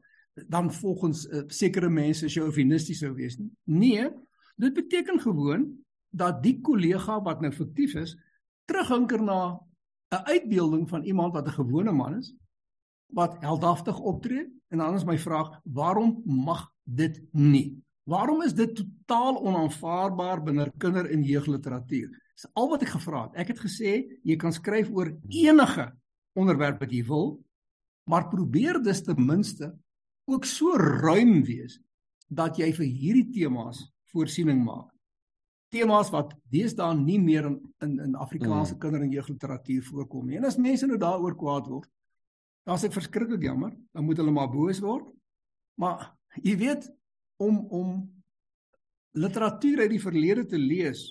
dan 0.48 0.70
volgens 0.72 1.26
uh, 1.26 1.42
sekere 1.48 1.90
mense 1.90 2.30
chauvinisties 2.30 3.02
sou 3.02 3.14
wees 3.16 3.40
nie. 3.40 3.50
Nee, 3.66 4.10
dit 4.56 4.74
beteken 4.74 5.20
gewoon 5.20 5.66
dat 6.14 6.44
die 6.44 6.62
kollega 6.62 7.18
wat 7.24 7.42
nou 7.42 7.52
fiktief 7.52 7.96
is, 7.96 8.16
terughinker 8.70 9.24
na 9.24 9.58
'n 10.14 10.26
uitbeelding 10.30 10.90
van 10.90 11.04
iemand 11.04 11.34
wat 11.34 11.48
'n 11.48 11.58
gewone 11.58 11.92
man 11.92 12.18
is 12.20 12.34
wat 13.12 13.42
heldhaftig 13.42 14.00
optree 14.00 14.46
en 14.70 14.78
dan 14.78 14.96
is 14.96 15.04
my 15.04 15.18
vraag, 15.18 15.60
waarom 15.64 16.22
mag 16.26 16.70
dit 16.84 17.22
nie? 17.32 17.82
Waarom 18.10 18.42
is 18.42 18.54
dit 18.54 18.76
totaal 18.76 19.38
onaanvaarbaar 19.42 20.44
binne 20.44 20.72
kinder- 20.78 21.10
en 21.12 21.24
jeugliteratuur? 21.24 22.10
Dis 22.36 22.48
al 22.54 22.70
wat 22.70 22.82
ek 22.82 22.96
gevra 22.96 23.24
het. 23.28 23.36
Ek 23.36 23.48
het 23.54 23.60
gesê 23.60 24.20
jy 24.24 24.36
kan 24.36 24.54
skryf 24.54 24.90
oor 24.90 25.14
enige 25.30 25.92
onderwerp 26.34 26.80
wat 26.80 26.92
jy 26.92 27.04
wil, 27.06 27.44
maar 28.10 28.30
probeer 28.30 28.82
dus 28.84 29.04
ten 29.04 29.26
minste 29.26 29.78
ook 30.26 30.46
so 30.46 30.74
ruim 30.78 31.44
wees 31.44 31.80
dat 32.28 32.58
jy 32.58 32.72
vir 32.74 32.86
hierdie 32.86 33.30
temas 33.32 33.92
voorsiening 34.12 34.64
maak. 34.64 34.92
temas 35.72 36.10
wat 36.12 36.34
deesdae 36.52 36.96
nie 37.00 37.20
meer 37.20 37.46
in 37.48 37.58
in, 37.82 38.00
in 38.00 38.16
Afrikaanse 38.16 38.76
mm. 38.76 38.80
kinder- 38.80 39.02
en 39.02 39.12
jeugliteratuur 39.12 39.84
voorkom 39.84 40.28
nie. 40.28 40.38
En 40.38 40.46
as 40.46 40.58
mense 40.58 40.88
nou 40.88 40.98
daaroor 41.00 41.36
kwaad 41.36 41.68
word, 41.68 41.90
dan 42.68 42.76
is 42.76 42.82
dit 42.82 42.94
verskriklik 42.94 43.42
jammer. 43.42 43.72
Dan 43.94 44.06
moet 44.06 44.18
hulle 44.18 44.32
maar 44.32 44.52
boos 44.52 44.80
word. 44.84 45.08
Maar 45.80 46.12
jy 46.44 46.58
weet 46.58 46.92
om 47.42 47.58
om 47.70 47.96
literatuur 49.18 49.84
uit 49.84 49.94
die 49.96 50.04
verlede 50.04 50.46
te 50.48 50.60
lees 50.60 51.10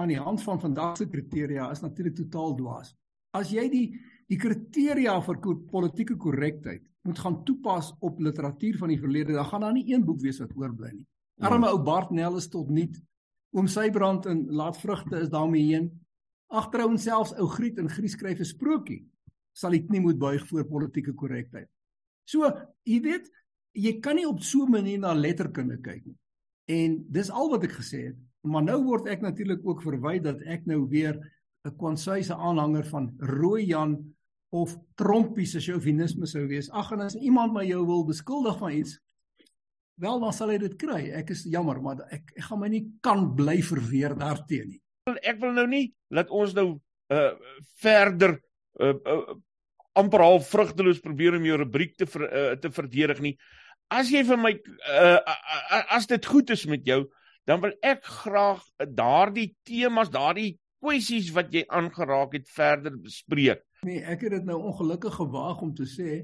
aan 0.00 0.10
die 0.12 0.20
hand 0.20 0.42
van 0.42 0.60
vandag 0.60 0.96
se 0.98 1.08
kriteria 1.08 1.70
is 1.70 1.82
natuurlik 1.84 2.16
totaal 2.16 2.56
dwaas. 2.56 2.94
As 3.36 3.52
jy 3.52 3.68
die 3.72 3.86
die 4.30 4.38
kriteria 4.38 5.16
vir 5.26 5.40
politieke 5.70 6.14
korrektheid 6.16 6.84
moet 7.02 7.18
gaan 7.18 7.40
toepas 7.44 7.88
op 8.04 8.20
literatuur 8.20 8.76
van 8.78 8.92
die 8.92 8.98
verlede, 9.00 9.32
dan 9.34 9.48
gaan 9.48 9.64
daar 9.64 9.74
nie 9.74 9.88
een 9.88 10.04
boek 10.06 10.20
wees 10.22 10.38
wat 10.38 10.52
oorbly 10.54 10.92
nie. 10.92 11.06
Ja. 11.40 11.48
Arme 11.48 11.70
ou 11.70 11.80
Bart 11.82 12.12
Nel 12.14 12.36
is 12.38 12.46
tot 12.52 12.68
niet. 12.70 13.00
Oom 13.56 13.66
Sybrand 13.66 14.28
en 14.30 14.44
Laat 14.54 14.78
Vrugte 14.78 15.18
is 15.24 15.32
daarmee 15.32 15.64
heen. 15.72 15.88
Agterhou 16.46 16.90
homselfs 16.92 17.34
ou 17.38 17.48
Griet 17.50 17.78
en 17.78 17.90
Griet 17.90 18.14
skryf 18.14 18.38
'n 18.38 18.44
sprokie. 18.44 19.02
Sal 19.52 19.74
ek 19.74 19.90
nie 19.90 20.00
moet 20.00 20.18
buig 20.18 20.46
voor 20.46 20.64
politieke 20.64 21.12
korrektheid. 21.12 21.68
So, 22.24 22.46
jy 22.84 23.00
weet, 23.00 23.30
jy 23.72 23.98
kan 24.00 24.16
nie 24.16 24.26
op 24.28 24.40
so 24.42 24.64
'n 24.64 24.70
manier 24.70 24.98
na 24.98 25.12
letterkunde 25.14 25.80
kyk 25.80 26.04
nie. 26.06 26.16
En 26.68 27.04
dis 27.10 27.30
al 27.30 27.50
wat 27.50 27.64
ek 27.64 27.72
gesê 27.72 28.06
het. 28.06 28.16
Maar 28.42 28.62
nou 28.62 28.84
word 28.84 29.06
ek 29.06 29.20
natuurlik 29.20 29.60
ook 29.64 29.82
verwyd 29.82 30.24
dat 30.24 30.40
ek 30.42 30.66
nou 30.66 30.86
weer 30.88 31.18
'n 31.64 31.76
kwansuise 31.76 32.34
aanhanger 32.34 32.84
van 32.84 33.14
Rooi 33.18 33.66
Jan 33.66 34.14
of 34.50 34.76
Trompie 34.94 35.46
se 35.46 35.60
chauvinisme 35.60 36.26
sou 36.26 36.46
wees. 36.46 36.70
Ag 36.70 36.92
en 36.92 37.00
as 37.00 37.14
iemand 37.14 37.52
my 37.52 37.64
jou 37.66 37.84
wil 37.86 38.04
beskuldig 38.04 38.58
van 38.58 38.72
iets, 38.72 38.98
wel 40.00 40.20
dan 40.20 40.32
sal 40.32 40.48
hy 40.48 40.58
dit 40.58 40.76
kry. 40.76 41.10
Ek 41.10 41.30
is 41.30 41.44
jammer, 41.44 41.80
maar 41.82 42.00
ek 42.10 42.32
ek 42.36 42.46
gaan 42.48 42.60
my 42.60 42.68
nie 42.68 42.84
kan 43.04 43.34
bly 43.36 43.60
verweer 43.62 44.16
daarteenoor 44.18 44.66
nie. 44.66 44.80
Ek 45.22 45.40
wil 45.40 45.52
nou 45.52 45.66
nie 45.66 45.92
dat 46.08 46.30
ons 46.30 46.54
nou 46.54 46.80
uh 47.10 47.32
verder 47.82 48.38
uh, 48.80 48.94
uh 48.94 49.36
amper 49.98 50.22
half 50.22 50.48
vrugteloos 50.50 51.00
probeer 51.02 51.36
om 51.38 51.44
jou 51.44 51.56
rubriek 51.58 51.96
te 51.98 52.06
ver, 52.06 52.26
uh, 52.28 52.52
te 52.60 52.70
verdedig 52.70 53.20
nie. 53.20 53.34
As 53.90 54.10
jy 54.12 54.22
vir 54.26 54.38
my 54.38 54.52
uh, 54.54 55.18
uh 55.18 55.82
as 55.96 56.06
dit 56.06 56.26
goed 56.26 56.50
is 56.54 56.66
met 56.70 56.86
jou, 56.86 57.04
dan 57.48 57.62
wil 57.62 57.72
ek 57.82 58.04
graag 58.22 58.62
daardie 58.94 59.50
temas, 59.66 60.12
daardie 60.12 60.58
kwessies 60.80 61.30
wat 61.36 61.50
jy 61.52 61.64
aangeraak 61.68 62.36
het 62.38 62.48
verder 62.48 62.96
bespreek. 62.96 63.64
Nee, 63.86 64.02
ek 64.04 64.26
het 64.26 64.36
dit 64.38 64.46
nou 64.48 64.60
ongelukkig 64.70 65.14
gewaag 65.16 65.62
om 65.64 65.72
te 65.74 65.88
sê 65.88 66.20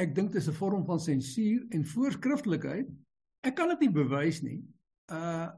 ek 0.00 0.14
dink 0.16 0.32
dit 0.32 0.40
is 0.40 0.48
'n 0.48 0.56
vorm 0.56 0.84
van 0.86 1.00
sensuur 1.00 1.66
en 1.70 1.84
voorskriftelikheid. 1.84 2.88
Ek 3.44 3.56
kan 3.56 3.68
dit 3.68 3.80
nie 3.80 3.90
bewys 3.90 4.42
nie. 4.42 4.62
Uh 5.10 5.50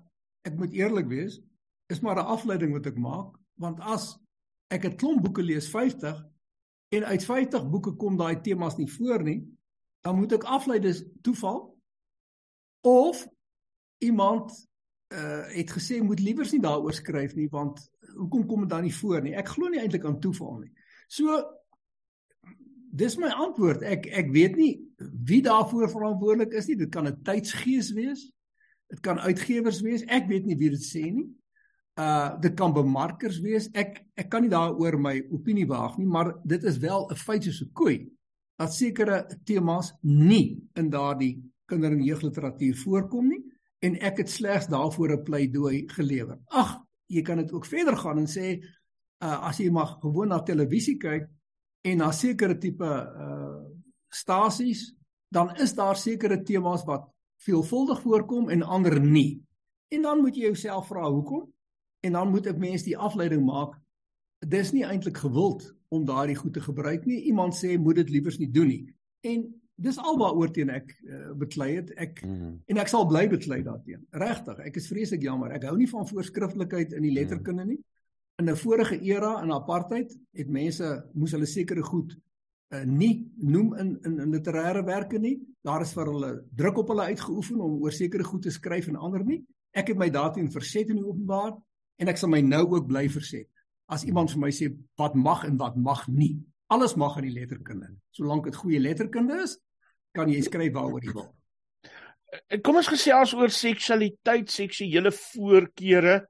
ek 0.44 0.56
moet 0.56 0.72
eerlik 0.76 1.06
wees, 1.08 1.40
is 1.88 2.00
maar 2.00 2.16
'n 2.16 2.32
afleiding 2.36 2.72
wat 2.72 2.86
ek 2.86 2.96
maak, 2.96 3.36
want 3.56 3.80
as 3.80 4.18
ek 4.70 4.84
'n 4.84 4.96
klomp 4.96 5.22
boeke 5.22 5.42
lees 5.42 5.68
50 5.68 6.24
en 6.96 7.04
uit 7.04 7.24
50 7.24 7.68
boeke 7.70 7.94
kom 8.00 8.16
daai 8.20 8.40
temas 8.40 8.76
nie 8.76 8.90
voor 8.90 9.22
nie, 9.22 9.40
dan 10.04 10.18
moet 10.18 10.36
ek 10.36 10.46
aflei 10.56 10.78
dis 10.82 11.02
toeval 11.24 11.62
of 12.84 13.24
iemand 14.04 14.52
uh 15.14 15.44
het 15.54 15.70
gesê 15.70 16.00
moet 16.02 16.20
liewers 16.20 16.52
nie 16.52 16.62
daaroor 16.64 16.92
skryf 16.92 17.34
nie 17.38 17.48
want 17.52 17.80
hoekom 18.14 18.46
kom 18.46 18.64
dit 18.64 18.70
dan 18.70 18.82
nie 18.82 18.94
voor 18.94 19.22
nie? 19.22 19.34
Ek 19.36 19.48
glo 19.48 19.68
nie 19.68 19.80
eintlik 19.80 20.04
aan 20.04 20.20
toeval 20.20 20.58
nie. 20.62 20.72
So 21.08 21.38
dis 22.94 23.16
my 23.18 23.30
antwoord. 23.32 23.82
Ek 23.82 24.06
ek 24.06 24.32
weet 24.34 24.58
nie 24.58 24.72
wie 24.98 25.42
daarvoor 25.42 25.90
verantwoordelik 25.90 26.54
is 26.58 26.68
nie. 26.70 26.78
Dit 26.78 26.92
kan 26.94 27.08
'n 27.08 27.22
tydsgees 27.22 27.92
wees. 27.92 28.30
Dit 28.90 29.00
kan 29.00 29.18
uitgewers 29.18 29.80
wees. 29.80 30.04
Ek 30.06 30.28
weet 30.28 30.46
nie 30.46 30.56
wie 30.56 30.70
dit 30.70 30.84
sê 30.84 31.02
nie. 31.10 31.28
Uh 31.94 32.40
dit 32.40 32.54
kan 32.58 32.72
bemarkers 32.74 33.38
wees. 33.38 33.68
Ek 33.72 34.02
ek 34.18 34.28
kan 34.28 34.42
nie 34.42 34.50
daaroor 34.50 34.98
my 34.98 35.20
opinie 35.30 35.66
waag 35.66 35.98
nie, 35.98 36.06
maar 36.06 36.34
dit 36.44 36.64
is 36.64 36.78
wel 36.78 37.06
'n 37.10 37.16
feit 37.16 37.44
soos 37.44 37.62
'n 37.62 37.72
koei 37.72 38.10
dat 38.58 38.74
sekere 38.74 39.26
temas 39.44 39.92
nie 40.02 40.58
in 40.74 40.90
daardie 40.90 41.42
kinder- 41.66 41.92
en 41.92 42.02
jeugliteratuur 42.02 42.76
voorkom 42.76 43.28
nie 43.28 43.44
en 43.80 43.96
ek 44.00 44.18
het 44.18 44.30
slegs 44.30 44.66
daarvoor 44.66 45.12
'n 45.12 45.22
pleidooi 45.22 45.88
gelewer. 45.88 46.38
Ag, 46.46 46.82
jy 47.06 47.22
kan 47.22 47.36
dit 47.36 47.52
ook 47.52 47.66
verder 47.66 47.96
gaan 47.96 48.18
en 48.18 48.26
sê 48.26 48.60
uh 49.20 49.48
as 49.48 49.58
jy 49.58 49.70
mag 49.70 49.98
gewoon 50.00 50.28
na 50.28 50.42
televisie 50.42 50.96
kyk 50.96 51.28
en 51.82 51.98
na 51.98 52.10
sekere 52.10 52.58
tipe 52.58 52.84
uh 52.84 53.70
stasies, 54.08 54.94
dan 55.28 55.56
is 55.56 55.74
daar 55.74 55.96
sekere 55.96 56.42
temas 56.42 56.84
wat 56.84 57.08
veelvuldig 57.36 58.00
voorkom 58.00 58.50
en 58.50 58.62
ander 58.62 59.00
nie. 59.00 59.42
En 59.88 60.02
dan 60.02 60.20
moet 60.20 60.36
jy 60.36 60.42
jouself 60.42 60.86
vra 60.86 61.10
hoekom? 61.10 61.52
En 62.04 62.18
dan 62.18 62.30
moet 62.30 62.46
ek 62.50 62.60
mense 62.60 62.84
die 62.84 62.98
afleiding 62.98 63.44
maak. 63.46 63.78
Dis 64.44 64.74
nie 64.76 64.84
eintlik 64.84 65.16
gewild 65.22 65.70
om 65.94 66.04
daardie 66.04 66.36
goed 66.36 66.52
te 66.56 66.60
gebruik 66.60 67.06
nie. 67.08 67.22
Iemand 67.30 67.56
sê 67.56 67.78
moet 67.80 68.02
dit 68.02 68.10
liewers 68.12 68.38
nie 68.38 68.50
doen 68.52 68.68
nie. 68.68 68.82
En 69.24 69.46
dis 69.74 69.98
alwaaroor 69.98 70.52
teen 70.54 70.70
ek 70.74 70.92
uh, 71.02 71.32
beklei 71.38 71.70
het. 71.78 71.94
Ek 72.00 72.20
mm 72.22 72.52
en 72.70 72.80
ek 72.80 72.90
sal 72.90 73.06
bly 73.08 73.24
beklei 73.30 73.62
daarteen. 73.66 74.04
Regtig, 74.10 74.60
ek 74.68 74.76
is 74.80 74.88
vreeslik 74.90 75.24
jammer. 75.24 75.52
Ek 75.56 75.66
hou 75.68 75.74
nie 75.78 75.88
van 75.90 76.06
voorskriftelikheid 76.08 76.94
in 76.94 77.04
die 77.04 77.12
mhm. 77.12 77.18
letterkunde 77.20 77.66
nie. 77.72 77.80
In 78.42 78.50
'n 78.50 78.56
vorige 78.58 78.98
era 79.00 79.42
in 79.42 79.52
apartheid 79.54 80.14
het 80.34 80.48
mense 80.48 80.88
moes 81.14 81.32
hulle 81.32 81.46
sekere 81.46 81.82
goed 81.82 82.16
uh, 82.74 82.82
nie 82.84 83.30
noem 83.36 83.74
in 83.74 83.98
in, 84.02 84.18
in 84.26 84.32
literêre 84.34 84.84
werke 84.84 85.18
nie. 85.18 85.38
Daar 85.62 85.82
is 85.82 85.92
vir 85.92 86.10
hulle 86.10 86.32
druk 86.50 86.78
op 86.82 86.88
hulle 86.88 87.10
uitgeoefen 87.12 87.60
om 87.60 87.82
oor 87.82 87.92
sekere 87.92 88.24
goed 88.24 88.42
te 88.42 88.50
skryf 88.50 88.88
en 88.88 88.96
ander 88.96 89.24
nie. 89.24 89.44
Ek 89.72 89.88
het 89.88 89.98
my 89.98 90.10
daarteen 90.10 90.50
verset 90.50 90.90
in 90.90 91.00
die 91.00 91.06
openbaar 91.06 91.54
en 92.00 92.10
ek 92.10 92.18
sal 92.20 92.32
my 92.32 92.40
nou 92.44 92.64
ook 92.76 92.88
bly 92.88 93.06
verset. 93.12 93.48
As 93.92 94.04
iemand 94.08 94.32
vir 94.32 94.42
my 94.46 94.50
sê 94.54 94.70
wat 95.00 95.14
mag 95.14 95.44
en 95.48 95.58
wat 95.60 95.76
mag 95.76 96.06
nie. 96.08 96.34
Alles 96.72 96.96
mag 96.96 97.18
in 97.20 97.28
die 97.28 97.36
letterkunde. 97.36 97.90
Solank 98.16 98.48
dit 98.48 98.56
goeie 98.56 98.80
letterkunde 98.80 99.42
is, 99.44 99.58
kan 100.16 100.30
jy 100.32 100.40
skryf 100.42 100.72
waaroor 100.74 101.04
jy 101.04 101.12
wil. 101.14 101.28
Eh, 102.48 102.60
kom 102.64 102.80
ons 102.80 102.90
gesels 102.90 103.34
oor 103.36 103.52
seksualiteit, 103.52 104.50
seksuele 104.50 105.12
voorkeure 105.14 106.22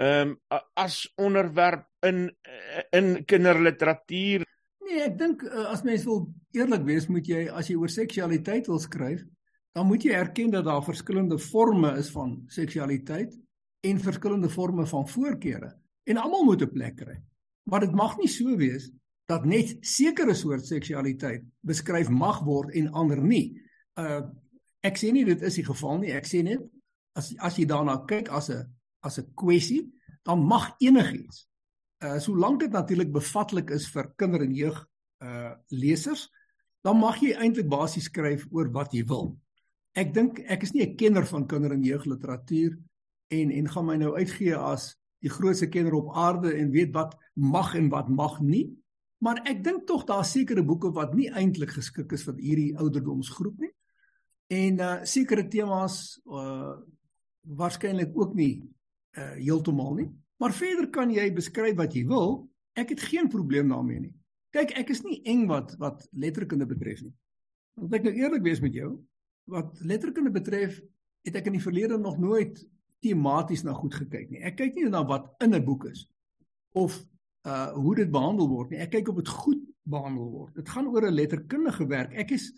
ehm 0.00 0.30
um, 0.32 0.60
as 0.80 1.02
onderwerp 1.20 1.84
in 2.08 2.30
in 2.96 3.24
kinderliteratuur. 3.28 4.46
Nee, 4.86 5.02
ek 5.04 5.18
dink 5.20 5.44
eh, 5.44 5.66
as 5.68 5.84
mens 5.84 6.06
wil 6.08 6.24
eerlik 6.56 6.86
wees, 6.88 7.10
moet 7.12 7.28
jy 7.28 7.44
as 7.52 7.68
jy 7.68 7.76
oor 7.76 7.92
seksualiteit 7.92 8.70
wil 8.72 8.80
skryf, 8.80 9.20
dan 9.76 9.86
moet 9.90 10.06
jy 10.06 10.16
erken 10.16 10.54
dat 10.54 10.64
daar 10.64 10.84
verskillende 10.84 11.38
forme 11.38 11.92
is 12.00 12.08
van 12.14 12.38
seksualiteit 12.48 13.36
en 13.82 14.00
verskillende 14.00 14.50
forme 14.50 14.86
van 14.86 15.08
voorkeure 15.08 15.72
en 16.04 16.16
almal 16.16 16.44
moet 16.44 16.62
'n 16.62 16.70
plek 16.70 16.96
kry. 16.96 17.22
Maar 17.62 17.80
dit 17.80 17.94
mag 17.94 18.18
nie 18.18 18.28
so 18.28 18.56
wees 18.56 18.90
dat 19.26 19.44
net 19.44 19.76
sekere 19.80 20.34
soort 20.34 20.66
seksualiteit 20.66 21.44
beskryf 21.60 22.08
mag 22.08 22.42
word 22.44 22.74
en 22.74 22.92
ander 22.92 23.22
nie. 23.22 23.60
Uh 23.94 24.22
ek 24.82 24.98
sê 24.98 25.12
nie 25.12 25.24
dit 25.24 25.42
is 25.42 25.54
die 25.54 25.64
geval 25.64 25.98
nie. 25.98 26.10
Ek 26.10 26.26
sê 26.26 26.42
net 26.42 26.62
as 27.14 27.34
as 27.38 27.56
jy 27.56 27.66
daarna 27.70 28.02
kyk 28.06 28.28
as 28.28 28.50
'n 28.50 28.66
as 29.00 29.18
'n 29.18 29.32
kwessie, 29.34 29.92
dan 30.24 30.38
mag 30.38 30.74
enigiets 30.80 31.46
uh 32.02 32.18
solank 32.18 32.60
dit 32.60 32.70
natuurlik 32.70 33.12
bevatlik 33.12 33.70
is 33.70 33.86
vir 33.90 34.12
kinder 34.16 34.42
en 34.42 34.54
jeug 34.54 34.86
uh 35.22 35.54
lesers, 35.68 36.28
dan 36.82 36.98
mag 36.98 37.20
jy 37.22 37.32
eintlik 37.32 37.68
basies 37.68 38.04
skryf 38.10 38.46
oor 38.50 38.70
wat 38.72 38.92
jy 38.92 39.04
wil. 39.06 39.36
Ek 39.94 40.14
dink 40.14 40.40
ek 40.50 40.62
is 40.62 40.72
nie 40.72 40.82
'n 40.82 40.96
kenner 40.96 41.26
van 41.26 41.46
kinder 41.46 41.72
en 41.72 41.82
jeug 41.82 42.04
literatuur 42.04 42.78
en 43.32 43.50
en 43.50 43.70
gaan 43.72 43.88
my 43.88 43.96
nou 44.00 44.12
uitgee 44.16 44.56
as 44.56 44.92
die 45.22 45.30
grootste 45.30 45.68
kenner 45.70 45.94
op 45.94 46.10
aarde 46.18 46.52
en 46.58 46.72
weet 46.74 46.92
wat 46.94 47.16
mag 47.38 47.74
en 47.78 47.88
wat 47.92 48.08
mag 48.10 48.40
nie. 48.42 48.66
Maar 49.22 49.42
ek 49.46 49.62
dink 49.64 49.86
tog 49.86 50.04
daar 50.08 50.24
sekere 50.26 50.64
boeke 50.66 50.90
wat 50.94 51.14
nie 51.14 51.28
eintlik 51.30 51.70
geskik 51.76 52.12
is 52.12 52.24
vir 52.26 52.40
hierdie 52.42 52.72
ouderdomsgroep 52.76 53.60
nie. 53.62 53.70
En 54.52 54.80
uh 54.82 54.96
sekere 55.06 55.46
temas 55.48 56.18
uh 56.26 56.74
waarskynlik 57.42 58.16
ook 58.18 58.34
nie 58.38 58.64
uh 59.18 59.34
heeltemal 59.38 59.94
nie. 60.00 60.10
Maar 60.42 60.54
verder 60.58 60.90
kan 60.90 61.10
jy 61.14 61.28
beskryf 61.34 61.76
wat 61.78 61.94
jy 61.94 62.02
wil. 62.10 62.48
Ek 62.74 62.90
het 62.90 63.04
geen 63.12 63.28
probleem 63.30 63.70
daarmee 63.70 64.08
nie. 64.08 64.14
Kyk, 64.52 64.74
ek 64.76 64.90
is 64.90 65.04
nie 65.06 65.20
eng 65.30 65.46
wat 65.48 65.76
wat 65.80 66.02
letterkunde 66.12 66.66
betref 66.66 67.04
nie. 67.06 67.14
Want 67.78 67.94
ek 67.94 68.08
nou 68.08 68.12
eerlik 68.18 68.42
wees 68.44 68.60
met 68.60 68.74
jou, 68.74 68.96
wat 69.48 69.78
letterkunde 69.80 70.32
betref, 70.34 70.80
het 71.22 71.38
ek 71.38 71.46
in 71.48 71.56
die 71.56 71.62
verlede 71.62 71.98
nog 71.98 72.18
nooit 72.20 72.58
tematies 73.02 73.64
na 73.66 73.74
goed 73.76 73.94
gekyk 73.94 74.30
nie. 74.30 74.42
Ek 74.46 74.56
kyk 74.60 74.76
nie 74.76 74.88
na 74.90 75.02
wat 75.06 75.28
in 75.42 75.54
'n 75.54 75.64
boek 75.64 75.86
is 75.90 76.06
of 76.72 76.98
uh 77.46 77.72
hoe 77.74 77.94
dit 77.94 78.10
behandel 78.10 78.48
word 78.48 78.70
nie. 78.70 78.78
Ek 78.78 78.90
kyk 78.90 79.08
of 79.08 79.16
dit 79.16 79.28
goed 79.28 79.62
behandel 79.82 80.30
word. 80.30 80.54
Dit 80.54 80.68
gaan 80.68 80.86
oor 80.86 81.06
'n 81.06 81.14
letterkundige 81.14 81.86
werk. 81.86 82.12
Ek 82.14 82.30
is 82.30 82.52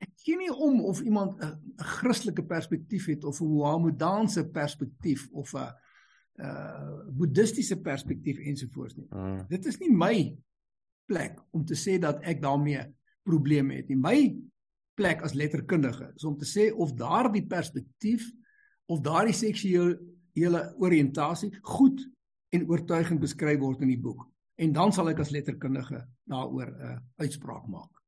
ek 0.00 0.12
gee 0.24 0.36
nie 0.36 0.52
om 0.52 0.80
of 0.80 1.00
iemand 1.00 1.42
'n 1.42 1.58
Christelike 1.76 2.44
perspektief 2.44 3.06
het 3.06 3.24
of 3.24 3.40
'n 3.40 3.46
Mohammedaanse 3.46 4.48
perspektief 4.50 5.28
of 5.32 5.54
'n 5.54 5.72
uh 6.40 7.04
boeddhistiese 7.10 7.80
perspektief 7.80 8.38
ensovoorts 8.38 8.96
nie. 8.96 9.06
Uh. 9.12 9.42
Dit 9.48 9.66
is 9.66 9.78
nie 9.78 9.90
my 9.92 10.36
plek 11.06 11.42
om 11.50 11.64
te 11.64 11.74
sê 11.74 11.98
dat 11.98 12.22
ek 12.22 12.40
daarmee 12.42 12.86
probleme 13.22 13.74
het 13.74 13.88
nie. 13.88 13.96
My 13.96 14.36
plek 14.94 15.22
as 15.22 15.34
letterkundige 15.34 16.12
is 16.14 16.24
om 16.24 16.36
te 16.38 16.48
sê 16.48 16.70
of 16.72 16.94
daardie 16.94 17.46
perspektief 17.46 18.30
of 18.90 19.02
daardie 19.04 19.36
seksuele 19.36 20.64
oriëntasie 20.82 21.52
goed 21.62 22.02
en 22.50 22.66
oortuigend 22.66 23.22
beskryf 23.22 23.60
word 23.62 23.84
in 23.86 23.92
die 23.92 24.00
boek. 24.00 24.26
En 24.60 24.74
dan 24.76 24.92
sal 24.92 25.08
ek 25.12 25.22
as 25.22 25.32
letterkundige 25.32 26.02
daaroor 26.28 26.68
'n 26.70 26.86
uh, 26.90 26.98
uitspraak 27.22 27.66
maak. 27.66 28.00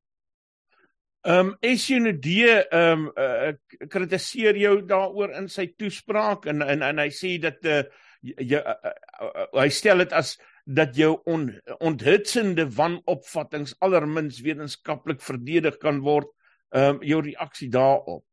Ehm 1.22 1.52
um, 1.62 1.76
SUND 1.78 2.26
ehm 2.26 2.66
um, 2.72 3.10
uh, 3.14 3.52
kritiseer 3.88 4.56
jou 4.58 4.80
daaroor 4.86 5.30
in 5.38 5.48
sy 5.48 5.68
toespraak 5.78 6.46
en 6.46 6.62
en 6.62 6.82
en 6.82 6.98
hy 6.98 7.10
sê 7.14 7.38
dat 7.38 7.62
uh, 7.64 7.84
jy 8.22 8.58
uh, 8.58 8.74
uh, 8.84 8.92
uh, 9.28 9.60
hy 9.60 9.68
stel 9.70 10.02
dit 10.02 10.12
as 10.12 10.34
dat 10.66 10.96
jou 10.96 11.14
on, 11.26 11.48
onthutsende 11.78 12.66
wanopvattinge 12.74 13.74
allermins 13.78 14.40
wetenskaplik 14.42 15.22
verdedig 15.22 15.78
kan 15.78 16.02
word. 16.02 16.26
Ehm 16.74 16.96
um, 16.96 17.02
jou 17.06 17.22
reaksie 17.22 17.70
daarop. 17.70 18.26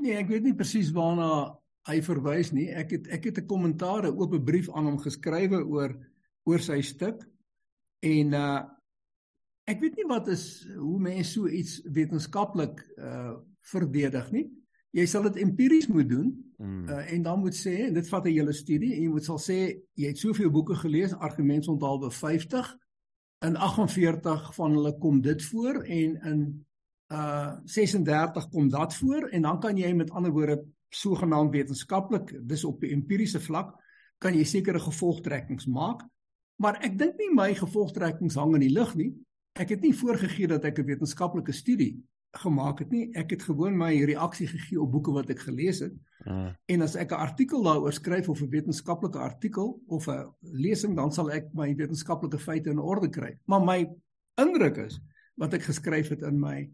Nee, 0.00 0.16
ek 0.18 0.28
weet 0.28 0.42
nie 0.42 0.56
presies 0.58 0.92
waarna 0.94 1.28
hy 1.88 2.00
verwys 2.04 2.52
nie. 2.56 2.68
Ek 2.72 2.94
het 2.96 3.08
ek 3.12 3.24
het 3.30 3.38
'n 3.38 3.46
kommentaar, 3.46 4.06
'n 4.06 4.16
oop 4.16 4.44
brief 4.44 4.70
aan 4.70 4.86
hom 4.86 4.98
geskrywe 4.98 5.64
oor 5.64 5.94
oor 6.44 6.60
sy 6.60 6.80
stuk 6.80 7.24
en 8.02 8.34
uh 8.34 8.62
ek 9.66 9.80
weet 9.80 9.96
nie 9.96 10.08
wat 10.08 10.28
is 10.28 10.66
hoe 10.76 11.00
mense 11.00 11.32
so 11.32 11.48
iets 11.48 11.80
wetenskaplik 11.84 12.80
uh 12.98 13.36
verdedig 13.64 14.30
nie. 14.30 14.50
Jy 14.92 15.06
sal 15.06 15.22
dit 15.22 15.36
empiries 15.42 15.88
moet 15.88 16.08
doen 16.08 16.28
mm. 16.58 16.88
uh, 16.88 17.12
en 17.12 17.22
dan 17.22 17.40
moet 17.40 17.56
sê 17.56 17.88
en 17.88 17.94
dit 17.94 18.08
vat 18.08 18.24
'n 18.26 18.30
hele 18.30 18.52
studie 18.52 18.92
en 18.94 19.02
jy 19.02 19.08
moet 19.08 19.24
sal 19.24 19.38
sê 19.38 19.80
jy 19.94 20.06
het 20.06 20.18
soveel 20.18 20.50
boeke 20.50 20.74
gelees, 20.74 21.14
argumentsonthaalwe 21.14 22.10
50 22.10 22.76
in 23.44 23.56
48 23.56 24.54
van 24.54 24.76
hulle 24.76 24.98
kom 24.98 25.20
dit 25.20 25.42
voor 25.44 25.82
en 25.82 26.20
in 26.30 26.66
uh 27.12 27.52
36 27.64 28.48
kom 28.50 28.68
dat 28.68 28.94
voor 28.94 29.28
en 29.28 29.42
dan 29.42 29.60
kan 29.60 29.76
jy 29.76 29.92
met 29.92 30.10
ander 30.10 30.32
woorde 30.32 30.64
sogenaamd 30.88 31.52
wetenskaplik 31.52 32.32
dis 32.48 32.64
op 32.64 32.80
die 32.80 32.92
empiriese 32.92 33.40
vlak 33.40 33.74
kan 34.18 34.34
jy 34.34 34.44
sekere 34.44 34.80
gevolgtrekkings 34.80 35.66
maak 35.66 36.02
maar 36.56 36.78
ek 36.82 36.98
dink 36.98 37.18
nie 37.18 37.30
my 37.34 37.54
gevolgtrekkings 37.54 38.34
hang 38.34 38.54
in 38.54 38.66
die 38.68 38.72
lug 38.72 38.94
nie 38.94 39.12
ek 39.52 39.76
het 39.76 39.80
nie 39.84 39.94
voorgegee 39.94 40.48
dat 40.48 40.64
ek 40.64 40.78
'n 40.78 40.86
wetenskaplike 40.86 41.52
studie 41.52 42.02
gemaak 42.38 42.78
het 42.82 42.90
nie. 42.90 43.08
Ek 43.16 43.30
het 43.34 43.42
gewoon 43.46 43.76
my 43.78 43.92
reaksie 44.06 44.46
gegee 44.50 44.80
op 44.80 44.92
boeke 44.92 45.12
wat 45.14 45.30
ek 45.32 45.44
gelees 45.46 45.80
het. 45.84 45.94
Uh. 46.26 46.50
En 46.70 46.82
as 46.82 46.96
ek 46.96 47.12
'n 47.12 47.22
artikel 47.26 47.62
daaroor 47.62 47.92
skryf 47.92 48.28
of 48.28 48.42
'n 48.42 48.50
wetenskaplike 48.50 49.18
artikel 49.18 49.80
of 49.86 50.08
'n 50.08 50.32
lesing, 50.40 50.96
dan 50.96 51.12
sal 51.12 51.30
ek 51.30 51.52
my 51.54 51.74
wetenskaplike 51.74 52.38
feite 52.38 52.70
in 52.70 52.78
orde 52.78 53.08
kry. 53.08 53.38
Maar 53.46 53.64
my 53.64 53.88
indruk 54.34 54.76
is 54.76 55.00
wat 55.34 55.54
ek 55.54 55.62
geskryf 55.62 56.08
het 56.08 56.22
in 56.22 56.40
my 56.40 56.70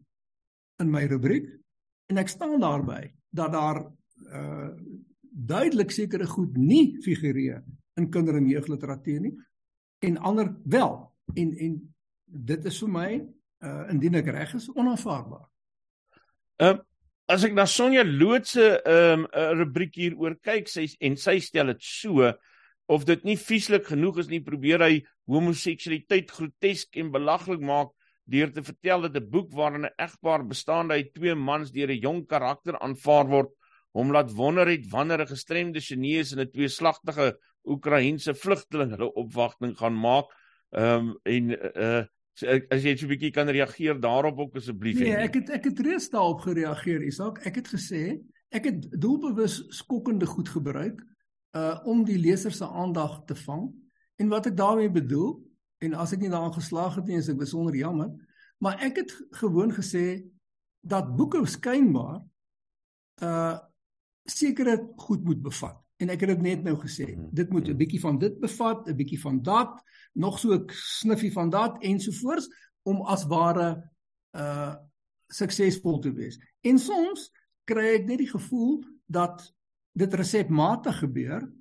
in 0.81 0.91
my 0.91 1.05
rubriek 1.11 1.49
en 2.11 2.21
ek 2.21 2.33
staan 2.33 2.61
daarby 2.61 3.05
dat 3.31 3.53
daar 3.53 3.85
uh 4.33 4.71
duidelik 5.31 5.93
sekere 5.95 6.27
goed 6.27 6.57
nie 6.59 6.99
figureer 7.05 7.63
in 7.97 8.09
kinder- 8.11 8.37
en 8.37 8.49
jeugliteratuur 8.51 9.21
nie 9.21 9.37
en 10.03 10.17
ander 10.19 10.57
wel. 10.65 10.97
En 11.35 11.57
en 11.57 11.95
dit 12.27 12.65
is 12.65 12.79
vir 12.83 12.91
my 12.91 13.11
uh 13.63 13.91
indien 13.93 14.19
ek 14.19 14.27
reg 14.35 14.55
is 14.59 14.69
onaanvaarbaar. 14.75 15.47
Ehm 16.61 16.79
um, 16.79 16.87
as 17.31 17.45
ek 17.47 17.55
na 17.55 17.67
Sonja 17.67 18.03
Loot 18.05 18.49
se 18.51 18.67
ehm 18.83 19.25
um, 19.25 19.27
rubriek 19.61 19.95
hier 19.95 20.17
oor 20.19 20.35
kyk, 20.43 20.69
sy 20.69 20.89
en 21.01 21.17
sy 21.17 21.39
stel 21.41 21.71
dit 21.73 21.85
so 21.85 22.33
of 22.91 23.07
dit 23.07 23.23
nie 23.25 23.37
vieslik 23.39 23.87
genoeg 23.87 24.19
is 24.25 24.31
nie, 24.33 24.43
probeer 24.43 24.83
hy 24.83 24.95
homoseksualiteit 25.31 26.33
grotesk 26.35 26.99
en 26.99 27.13
belaglik 27.15 27.63
maak 27.63 27.93
deur 28.31 28.53
te 28.53 28.63
vertel 28.63 29.01
dat 29.07 29.17
'n 29.17 29.31
boek 29.31 29.53
waarin 29.53 29.87
'n 29.87 29.97
egpaar 29.97 30.47
bestaande 30.47 30.95
uit 30.95 31.15
twee 31.15 31.35
mans 31.35 31.73
deur 31.73 31.91
'n 31.91 32.01
jong 32.01 32.27
karakter 32.27 32.79
aanvaar 32.79 33.27
word, 33.27 33.51
hom 33.93 34.13
laat 34.13 34.31
wonder 34.33 34.69
het 34.69 34.87
wanneer 34.91 35.21
'n 35.21 35.35
gestremde 35.35 35.81
Chinese 35.81 36.37
en 36.37 36.43
'n 36.43 36.51
tweeslagtige 36.51 37.39
Oekraïense 37.65 38.35
vlugteling 38.35 38.91
hulle 38.91 39.13
opwagting 39.15 39.77
gaan 39.77 39.99
maak. 40.01 40.31
Ehm 40.71 41.09
um, 41.09 41.19
en 41.23 41.51
uh 41.77 42.05
as 42.71 42.85
jy 42.85 42.97
so 42.97 43.07
'n 43.07 43.11
bietjie 43.11 43.33
kan 43.33 43.49
reageer 43.49 44.01
daarop 44.01 44.39
ook 44.39 44.57
asseblief. 44.57 44.99
Nee, 44.99 45.17
ek 45.17 45.35
het 45.35 45.51
ek 45.51 45.65
het 45.65 45.81
reeds 45.81 46.09
daarop 46.09 46.41
gereageer, 46.41 47.03
Isak. 47.03 47.45
Ek 47.45 47.57
het 47.57 47.69
gesê 47.69 48.21
ek 48.51 48.65
het 48.65 49.01
doelbewus 49.01 49.67
skokkende 49.69 50.27
goed 50.27 50.49
gebruik 50.49 51.03
uh 51.57 51.81
om 51.85 52.05
die 52.05 52.19
leser 52.19 52.53
se 52.53 52.65
aandag 52.65 53.25
te 53.27 53.35
vang. 53.35 53.71
En 54.17 54.29
wat 54.29 54.47
ek 54.47 54.57
daarmee 54.57 54.91
bedoel, 54.91 55.41
en 55.81 55.97
as 55.97 56.13
ek 56.13 56.21
nie 56.21 56.31
daaraan 56.33 56.55
geslaag 56.55 56.99
het 57.01 57.09
nie, 57.09 57.19
is 57.21 57.31
ek 57.33 57.41
besonder 57.41 57.77
jammer, 57.77 58.13
maar 58.61 58.81
ek 58.85 59.01
het 59.03 59.15
gewoon 59.41 59.73
gesê 59.73 60.23
dat 60.81 61.17
boeke 61.17 61.43
skynbaar 61.47 62.21
uh 63.25 63.59
sekere 64.31 64.77
goed 65.01 65.25
moet 65.25 65.41
bevat. 65.43 65.79
En 65.99 66.13
ek 66.13 66.21
het 66.23 66.29
dit 66.31 66.43
net 66.45 66.61
nou 66.63 66.77
gesê. 66.79 67.09
Mhm. 67.17 67.33
Dit 67.35 67.51
moet 67.51 67.69
'n 67.69 67.77
bietjie 67.77 68.01
van 68.01 68.19
dit 68.19 68.39
bevat, 68.41 68.87
'n 68.89 68.97
bietjie 68.97 69.21
van 69.21 69.43
dat 69.43 69.83
nog 70.13 70.39
so 70.39 70.55
'n 70.55 70.65
sniffie 70.69 71.33
van 71.33 71.51
dat 71.51 71.83
ensovoorts 71.83 72.49
om 72.83 73.01
as 73.03 73.27
ware 73.27 73.91
uh 74.37 74.77
suksesvol 75.31 75.99
te 75.99 76.13
wees. 76.13 76.39
En 76.61 76.79
soms 76.79 77.31
kry 77.65 77.95
ek 77.95 78.07
net 78.07 78.19
die 78.19 78.31
gevoel 78.31 78.85
dat 79.07 79.55
dit 79.93 80.15
resepmatig 80.15 80.99
gebeur. 80.99 81.53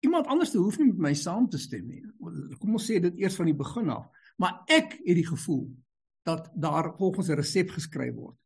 Iemand 0.00 0.26
anders 0.26 0.52
hoef 0.52 0.78
nie 0.78 0.86
met 0.86 0.98
my 0.98 1.14
saam 1.14 1.48
te 1.48 1.58
stem 1.58 1.86
nie. 1.86 2.04
Kom 2.58 2.76
ons 2.78 2.86
sê 2.90 3.00
dit 3.00 3.18
eers 3.18 3.36
van 3.36 3.46
die 3.46 3.56
begin 3.56 3.90
af. 3.90 4.06
Maar 4.36 4.62
ek 4.66 4.98
het 5.04 5.16
die 5.18 5.26
gevoel 5.26 5.66
dat 6.28 6.50
daar 6.54 6.92
volgens 6.96 7.28
'n 7.28 7.40
resep 7.40 7.70
geskryf 7.70 8.14
word. 8.14 8.36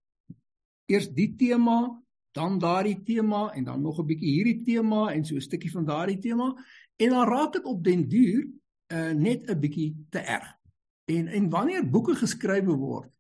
Eers 0.87 1.09
die 1.09 1.35
tema, 1.37 2.03
dan 2.33 2.59
daardie 2.59 3.03
tema 3.03 3.53
en 3.53 3.64
dan 3.64 3.83
nog 3.83 3.99
'n 3.99 4.07
bietjie 4.07 4.33
hierdie 4.33 4.62
tema 4.64 5.12
en 5.12 5.25
so 5.25 5.35
'n 5.35 5.40
stukkie 5.40 5.71
van 5.71 5.85
daardie 5.85 6.18
tema 6.18 6.55
en 6.97 7.09
dan 7.09 7.29
raak 7.29 7.53
dit 7.53 7.64
op 7.64 7.85
den 7.85 8.09
duur 8.09 8.49
uh, 8.92 9.11
net 9.11 9.51
'n 9.51 9.61
bietjie 9.61 10.07
te 10.11 10.18
erg. 10.18 10.59
En 11.05 11.27
en 11.27 11.49
wanneer 11.49 11.90
boeke 11.90 12.14
geskrywe 12.14 12.75
word 12.75 13.11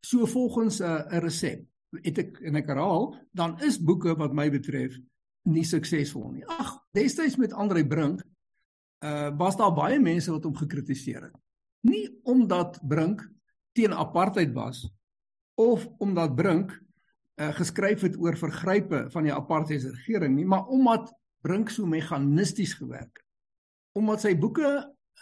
so 0.00 0.26
volgens 0.26 0.78
'n 0.78 0.84
uh, 0.84 1.18
resep, 1.18 1.66
het 1.90 2.18
ek 2.18 2.40
en 2.40 2.54
ek 2.54 2.66
herhaal, 2.66 3.16
dan 3.32 3.60
is 3.60 3.82
boeke 3.82 4.14
wat 4.16 4.32
my 4.32 4.50
betref 4.50 4.98
nie 5.42 5.64
suksesvol 5.64 6.30
nie. 6.30 6.46
Ag, 6.46 6.76
destyds 6.92 7.36
met 7.36 7.52
Andre 7.52 7.86
Brink, 7.86 8.22
uh 9.04 9.30
was 9.36 9.56
daar 9.56 9.74
baie 9.74 9.98
mense 10.00 10.30
wat 10.30 10.44
hom 10.44 10.56
gekritiseer 10.56 11.28
het. 11.28 11.36
Nie 11.86 12.08
omdat 12.22 12.80
Brink 12.82 13.22
teen 13.72 13.94
apartheid 13.94 14.52
was 14.52 14.88
of 15.54 15.86
omdat 15.98 16.34
Brink 16.34 16.74
uh 17.38 17.52
geskryf 17.54 18.00
het 18.00 18.18
oor 18.18 18.36
vergrype 18.36 19.06
van 19.10 19.28
die 19.28 19.34
apartheidsregering 19.34 20.34
nie, 20.34 20.46
maar 20.46 20.66
omdat 20.66 21.12
Brink 21.40 21.70
so 21.70 21.86
meganisties 21.86 22.74
gewerk 22.74 23.20
het. 23.20 23.26
Omdat 23.98 24.20
sy 24.26 24.34
boeke 24.38 24.70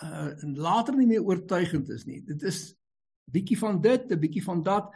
uh 0.02 0.32
later 0.56 0.96
nie 0.96 1.06
meer 1.06 1.24
oortuigend 1.24 1.88
is 1.92 2.04
nie. 2.04 2.22
Dit 2.24 2.42
is 2.42 2.76
bietjie 3.32 3.58
van 3.58 3.80
dit, 3.80 4.10
'n 4.10 4.18
bietjie 4.20 4.44
van 4.44 4.62
dat. 4.62 4.94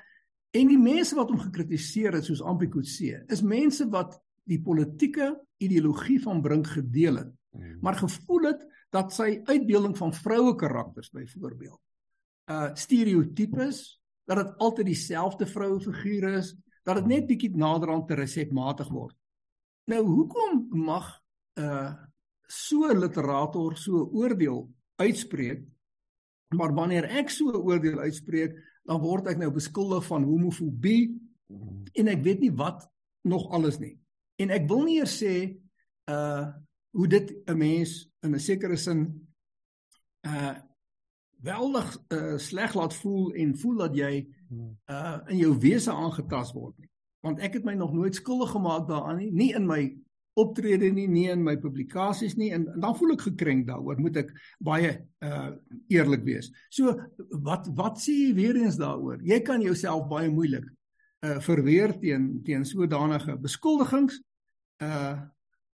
En 0.50 0.66
die 0.66 0.78
mense 0.78 1.14
wat 1.14 1.30
hom 1.30 1.38
gekritiseer 1.38 2.12
het 2.12 2.24
soos 2.24 2.42
Ampikotse, 2.42 3.24
is 3.26 3.42
mense 3.42 3.88
wat 3.88 4.18
die 4.44 4.60
politieke 4.62 5.36
ideologie 5.62 6.20
van 6.22 6.42
Brink 6.42 6.66
gedeel 6.66 7.16
het. 7.16 7.32
Maar 7.80 7.94
gevoel 7.98 8.42
het 8.52 8.66
dat 8.90 9.12
sy 9.14 9.40
uitbeelding 9.44 9.96
van 9.96 10.14
vroue 10.14 10.54
karakters 10.54 11.10
byvoorbeeld 11.10 11.80
uh 12.50 12.70
stereotypes, 12.74 14.00
dat 14.26 14.36
dit 14.36 14.58
altyd 14.58 14.86
dieselfde 14.86 15.46
vroue 15.46 15.80
figuur 15.80 16.28
is, 16.40 16.54
dat 16.82 16.98
dit 16.98 17.06
net 17.06 17.26
bietjie 17.26 17.50
nader 17.56 17.92
aan 17.92 18.06
te 18.06 18.14
resepmatig 18.18 18.88
word. 18.90 19.14
Nou 19.90 20.02
hoekom 20.06 20.66
mag 20.86 21.12
uh 21.60 21.92
so 22.50 22.88
'n 22.90 22.98
literator 22.98 23.76
so 23.76 24.10
oordeel 24.12 24.70
uitspreek. 24.98 25.62
Maar 26.48 26.74
wanneer 26.74 27.04
ek 27.04 27.30
so 27.30 27.50
'n 27.50 27.62
oordeel 27.62 27.98
uitspreek, 27.98 28.58
dan 28.84 29.00
word 29.00 29.26
ek 29.26 29.38
nou 29.38 29.50
beskuldig 29.50 30.06
van 30.06 30.24
homofobie 30.24 31.14
en 31.92 32.08
ek 32.08 32.22
weet 32.22 32.40
nie 32.40 32.52
wat 32.52 32.88
nog 33.22 33.50
alles 33.50 33.78
nie. 33.78 33.98
En 34.36 34.50
ek 34.50 34.66
wil 34.68 34.82
nie 34.82 34.98
eers 34.98 35.22
sê 35.22 35.56
uh 36.10 36.48
hoe 36.90 37.08
dit 37.08 37.32
'n 37.46 37.56
mens 37.56 38.10
in 38.20 38.34
'n 38.34 38.40
sekere 38.40 38.76
sin 38.76 39.28
uh 40.26 40.56
weldig 41.42 42.04
uh 42.12 42.36
sleg 42.36 42.74
laat 42.74 42.94
voel 42.94 43.32
en 43.32 43.58
voel 43.58 43.76
dat 43.76 43.96
jy 43.96 44.28
uh 44.86 45.18
in 45.26 45.36
jou 45.36 45.58
wese 45.58 45.92
aangetast 45.92 46.52
word 46.52 46.78
nie. 46.78 46.90
Want 47.20 47.40
ek 47.40 47.54
het 47.54 47.64
my 47.64 47.74
nog 47.74 47.92
nooit 47.92 48.14
skuldig 48.14 48.50
gemaak 48.50 48.88
daaraan 48.88 49.16
nie, 49.16 49.30
nie 49.32 49.52
in 49.54 49.66
my 49.66 49.96
optrede 50.38 50.90
nie 50.94 51.08
nie 51.08 51.28
in 51.30 51.42
my 51.42 51.56
publikasies 51.60 52.36
nie 52.38 52.50
en, 52.54 52.66
en 52.74 52.80
dan 52.80 52.96
voel 52.96 53.14
ek 53.16 53.24
gekrenk 53.28 53.66
daaroor 53.68 53.98
moet 54.00 54.20
ek 54.22 54.30
baie 54.58 54.92
uh 55.24 55.50
eerlik 55.88 56.24
wees. 56.24 56.50
So 56.70 56.94
wat 57.44 57.68
wat 57.76 58.00
sê 58.02 58.14
jy 58.14 58.34
weer 58.38 58.60
eens 58.60 58.78
daaroor? 58.80 59.20
Jy 59.22 59.40
kan 59.46 59.64
jouself 59.64 60.08
baie 60.08 60.30
moeilik 60.30 60.68
uh 61.26 61.38
verweer 61.44 61.96
teen 62.00 62.40
teen 62.44 62.64
sodanige 62.64 63.36
beskuldigings. 63.40 64.20
Uh 64.82 65.18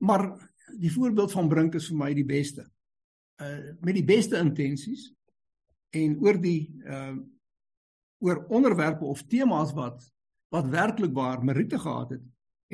maar 0.05 0.27
die 0.73 0.93
voorbeeld 0.93 1.33
van 1.33 1.49
Brink 1.49 1.75
is 1.75 1.89
vir 1.91 1.99
my 2.01 2.11
die 2.15 2.27
beste. 2.27 2.67
Uh 3.41 3.75
met 3.83 3.95
die 3.95 4.07
beste 4.07 4.39
intensies 4.39 5.11
en 5.95 6.19
oor 6.23 6.41
die 6.41 6.75
uh 6.87 7.17
oor 8.25 8.45
onderwerpe 8.49 9.05
of 9.05 9.25
temas 9.29 9.75
wat 9.77 10.01
wat 10.55 10.71
werklik 10.71 11.13
waar 11.13 11.43
meriete 11.45 11.79
gehad 11.79 12.15
het 12.15 12.23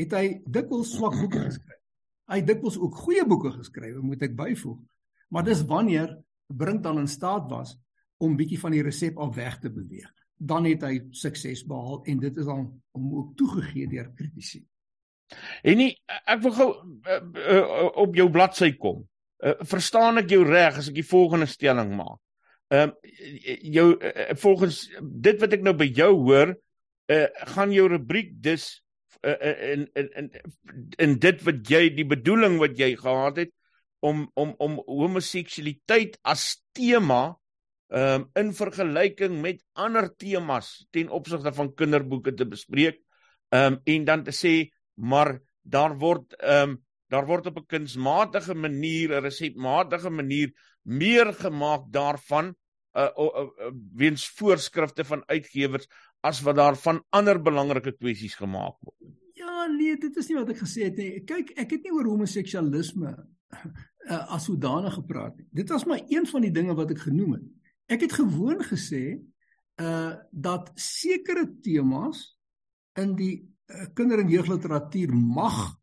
het 0.01 0.15
hy 0.17 0.27
dikwels 0.47 0.95
swak 0.95 1.17
boeke 1.19 1.43
geskryf. 1.49 1.79
Hy 2.31 2.39
het 2.39 2.49
dikwels 2.53 2.79
ook 2.79 2.99
goeie 3.03 3.25
boeke 3.27 3.53
geskryf, 3.57 3.99
moet 4.07 4.23
ek 4.23 4.37
byvoeg. 4.39 4.79
Maar 5.35 5.47
dis 5.47 5.65
wanneer 5.67 6.15
Brink 6.51 6.83
dan 6.83 6.99
in 7.03 7.11
staat 7.11 7.47
was 7.51 7.77
om 8.23 8.37
bietjie 8.39 8.59
van 8.61 8.75
die 8.75 8.83
resep 8.87 9.19
af 9.23 9.35
weg 9.37 9.59
te 9.63 9.71
beweeg. 9.73 10.11
Dan 10.37 10.67
het 10.67 10.83
hy 10.87 10.95
sukses 11.15 11.63
behaal 11.69 12.03
en 12.11 12.23
dit 12.23 12.37
is 12.41 12.47
dan 12.49 12.69
om 12.97 13.11
ook 13.19 13.35
toegegee 13.39 13.89
deur 13.91 14.11
kritici. 14.17 14.63
En 15.63 15.79
nie 15.79 15.93
ek 16.09 16.43
wil 16.45 16.55
gou 16.57 16.69
uh, 16.75 17.21
uh, 17.21 17.87
op 18.05 18.17
jou 18.19 18.29
bladsy 18.33 18.73
kom. 18.81 19.05
Uh, 19.41 19.57
verstaan 19.69 20.21
ek 20.23 20.33
jou 20.35 20.43
reg 20.47 20.81
as 20.81 20.91
ek 20.91 20.99
die 21.01 21.07
volgende 21.07 21.49
stelling 21.51 21.95
maak? 21.99 22.19
Ehm 22.71 22.93
uh, 22.93 23.57
jou 23.75 23.87
uh, 23.97 24.35
volgens 24.39 24.85
dit 25.01 25.41
wat 25.43 25.57
ek 25.57 25.65
nou 25.67 25.75
by 25.79 25.89
jou 25.91 26.13
hoor, 26.27 26.55
uh, 27.11 27.27
gaan 27.55 27.75
jou 27.75 27.89
rubriek 27.91 28.35
dus 28.43 28.69
uh, 29.27 29.37
in 29.73 29.89
in 29.99 30.11
in 30.21 30.31
in 30.99 31.19
dit 31.19 31.43
wat 31.47 31.67
jy 31.69 31.89
die 31.97 32.07
bedoeling 32.09 32.59
wat 32.63 32.79
jy 32.79 32.95
gehad 32.99 33.43
het 33.45 33.53
om 34.07 34.29
om 34.39 34.55
om 34.59 34.79
homoseksualiteit 34.87 36.19
as 36.23 36.63
tema 36.77 37.37
ehm 37.91 38.23
um, 38.23 38.27
in 38.39 38.53
vergelyking 38.55 39.41
met 39.43 39.65
ander 39.75 40.07
temas 40.15 40.87
ten 40.95 41.11
opsigte 41.11 41.53
van 41.53 41.73
kinderboeke 41.75 42.35
te 42.39 42.47
bespreek 42.47 43.01
ehm 43.51 43.75
um, 43.75 43.81
en 43.85 44.05
dan 44.05 44.23
te 44.25 44.35
sê 44.37 44.55
maar 45.01 45.39
daar 45.63 45.97
word 45.99 46.37
ehm 46.39 46.71
um, 46.71 46.79
daar 47.11 47.27
word 47.27 47.47
op 47.47 47.57
'n 47.59 47.67
kunsmatige 47.67 48.55
manier 48.55 49.11
'n 49.11 49.23
resepmatige 49.23 50.11
manier 50.11 50.53
meer 50.83 51.33
gemaak 51.35 51.91
daarvan 51.91 52.55
uh, 52.97 53.11
uh, 53.17 53.31
uh 53.35 53.73
weens 53.95 54.29
voorskrifte 54.29 55.05
van 55.05 55.23
uitgewers 55.27 55.89
as 56.21 56.41
wat 56.41 56.57
daar 56.57 56.77
van 56.77 57.05
ander 57.09 57.43
belangrike 57.43 57.93
kwessies 57.93 58.35
gemaak 58.35 58.77
word. 58.81 58.97
Ja, 59.35 59.67
nee, 59.67 59.97
dit 59.97 60.17
is 60.17 60.29
nie 60.29 60.37
wat 60.37 60.51
ek 60.51 60.59
gesê 60.63 60.85
het 60.85 60.97
nie. 60.97 61.25
Kyk, 61.25 61.51
ek 61.57 61.71
het 61.71 61.83
nie 61.83 61.93
oor 61.93 62.05
homoseksualisme 62.05 63.15
uh, 64.11 64.33
as 64.35 64.45
sodanig 64.45 64.95
gepraat 64.95 65.37
nie. 65.37 65.49
Dit 65.51 65.69
was 65.69 65.85
maar 65.85 66.03
een 66.09 66.27
van 66.27 66.41
die 66.41 66.53
dinge 66.53 66.75
wat 66.75 66.91
ek 66.91 66.99
genoem 66.99 67.33
het. 67.33 67.47
Ek 67.87 68.01
het 68.01 68.13
gewoon 68.13 68.63
gesê 68.63 69.19
uh 69.81 70.15
dat 70.31 70.71
sekere 70.75 71.47
temas 71.63 72.37
in 73.01 73.17
die 73.17 73.37
uh, 73.41 73.49
kinder- 73.95 74.19
en 74.19 74.29
jeugliteratuur 74.29 75.15
mag 75.15 75.79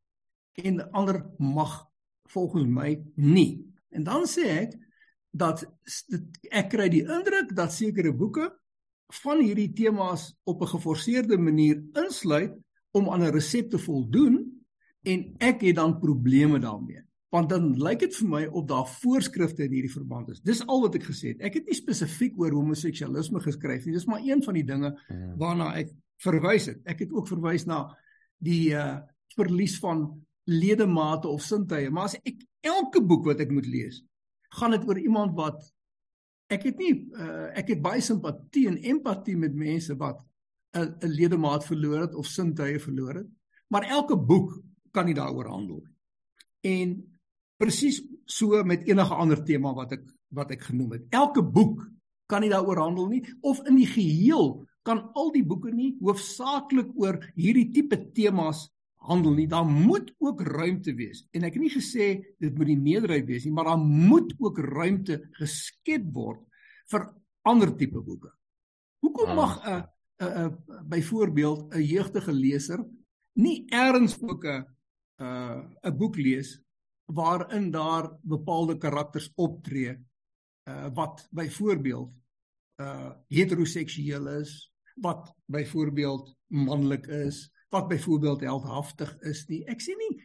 en 0.63 0.91
ander 0.91 1.25
mag 1.37 1.85
volgens 2.29 2.67
my 2.67 3.01
nie. 3.15 3.65
En 3.89 4.03
dan 4.03 4.25
sê 4.27 4.47
ek 4.63 4.77
dat 5.31 5.65
ek 6.51 6.69
kry 6.69 6.89
die 6.89 7.05
indruk 7.05 7.55
dat 7.55 7.73
sekere 7.73 8.13
boeke 8.13 8.49
van 9.23 9.41
hierdie 9.41 9.73
temas 9.73 10.33
op 10.43 10.61
'n 10.61 10.73
geforseerde 10.75 11.37
manier 11.37 11.83
insluit 11.93 12.53
om 12.91 13.09
aan 13.09 13.23
'n 13.23 13.31
resep 13.31 13.69
te 13.69 13.77
voldoen 13.77 14.65
en 15.03 15.35
ek 15.37 15.61
het 15.61 15.75
dan 15.75 15.99
probleme 15.99 16.59
daarmee 16.59 17.07
want 17.29 17.49
dan 17.49 17.73
lyk 17.75 17.99
dit 18.05 18.15
vir 18.21 18.29
my 18.31 18.43
of 18.45 18.65
daar 18.69 18.87
voorskrifte 18.87 19.65
in 19.65 19.73
hierdie 19.75 19.91
verband 19.91 20.29
is. 20.31 20.41
Dis 20.41 20.63
al 20.65 20.81
wat 20.85 20.95
ek 20.95 21.07
gesê 21.09 21.33
het. 21.33 21.41
Ek 21.43 21.59
het 21.59 21.67
nie 21.67 21.75
spesifiek 21.75 22.37
oor 22.39 22.55
homoseksualisme 22.55 23.41
geskryf 23.43 23.85
nie. 23.85 23.95
Dis 23.97 24.07
maar 24.07 24.23
een 24.23 24.43
van 24.43 24.55
die 24.57 24.65
dinge 24.67 24.93
ja. 24.95 25.33
waarna 25.39 25.73
ek 25.75 25.91
verwys 26.23 26.69
het. 26.71 26.81
Ek 26.89 27.05
het 27.05 27.13
ook 27.13 27.29
verwys 27.29 27.67
na 27.69 27.85
die 28.43 28.73
uh 28.75 28.97
verlies 29.37 29.75
van 29.77 30.07
ledemate 30.49 31.29
of 31.29 31.43
sintuie. 31.45 31.91
Maar 31.93 32.07
as 32.09 32.15
ek 32.25 32.39
elke 32.65 33.03
boek 33.05 33.27
wat 33.29 33.43
ek 33.43 33.51
moet 33.53 33.67
lees, 33.69 33.99
gaan 34.57 34.73
dit 34.73 34.87
oor 34.87 34.97
iemand 34.97 35.35
wat 35.37 35.59
ek 36.49 36.63
het 36.71 36.79
nie 36.81 36.93
uh 37.13 37.51
ek 37.59 37.75
het 37.75 37.83
baie 37.83 38.01
simpatie 38.01 38.65
en 38.71 38.79
empatie 38.81 39.37
met 39.37 39.53
mense 39.53 39.93
wat 39.99 40.23
'n 40.73 40.95
'n 41.03 41.13
ledemaat 41.19 41.65
verloor 41.65 42.07
het 42.07 42.15
of 42.15 42.25
sintuie 42.25 42.79
verloor 42.79 43.21
het. 43.21 43.29
Maar 43.69 43.83
elke 43.83 44.17
boek 44.17 44.61
kan 44.91 45.05
nie 45.05 45.13
daaroor 45.13 45.47
handel 45.47 45.83
nie. 45.83 45.95
En 46.61 47.19
presies 47.57 48.01
so 48.25 48.63
met 48.63 48.87
enige 48.87 49.13
ander 49.13 49.43
tema 49.43 49.73
wat 49.73 49.91
ek 49.91 50.05
wat 50.29 50.51
ek 50.51 50.61
genoem 50.61 50.91
het. 50.91 51.05
Elke 51.09 51.43
boek 51.43 51.87
kan 52.27 52.41
nie 52.41 52.51
daaroor 52.51 52.77
handel 52.77 53.07
nie 53.07 53.23
of 53.41 53.61
in 53.67 53.75
die 53.75 53.87
geheel 53.87 54.67
kan 54.87 55.03
al 55.19 55.33
die 55.35 55.43
boeke 55.45 55.73
nie 55.75 55.93
hoofsaaklik 55.99 56.93
oor 56.95 57.19
hierdie 57.35 57.67
tipe 57.75 57.99
temas 58.15 58.67
handel 59.07 59.35
nie. 59.37 59.47
Daar 59.47 59.67
moet 59.67 60.09
ook 60.23 60.41
ruimte 60.41 60.93
wees. 60.97 61.25
En 61.35 61.45
ek 61.47 61.57
het 61.57 61.63
nie 61.63 61.73
gesê 61.73 62.07
dit 62.41 62.55
moet 62.57 62.71
die 62.71 62.79
meerderheid 62.79 63.27
wees 63.27 63.45
nie, 63.45 63.53
maar 63.55 63.69
daar 63.71 63.83
moet 63.83 64.33
ook 64.39 64.59
ruimte 64.63 65.21
geskep 65.39 66.07
word 66.15 66.43
vir 66.91 67.07
ander 67.47 67.71
tipe 67.77 68.01
boeke. 68.03 68.31
Hoekom 69.03 69.35
mag 69.35 69.59
'n 69.63 69.83
'n 70.19 70.47
'n 70.47 70.89
byvoorbeeld 70.89 71.75
'n 71.75 71.83
jeugdige 71.83 72.33
leser 72.33 72.85
nie 73.35 73.65
eers 73.69 74.17
ook 74.21 74.45
'n 74.45 74.65
'n 75.83 75.97
boek 75.97 76.17
lees 76.17 76.57
waarin 77.05 77.71
daar 77.71 78.17
bepaalde 78.21 78.77
karakters 78.77 79.31
optree 79.35 79.95
uh 80.67 80.89
wat 80.93 81.27
byvoorbeeld 81.31 82.11
uh 82.81 83.11
heteroseksueel 83.27 84.27
is, 84.27 84.73
wat 85.01 85.29
byvoorbeeld 85.51 86.33
manlik 86.47 87.07
is, 87.07 87.47
wat 87.69 87.87
byvoorbeeld 87.87 88.41
heldhaftig 88.41 89.15
is 89.27 89.45
nie. 89.47 89.63
Ek 89.67 89.81
sê 89.83 89.95
nie 89.97 90.15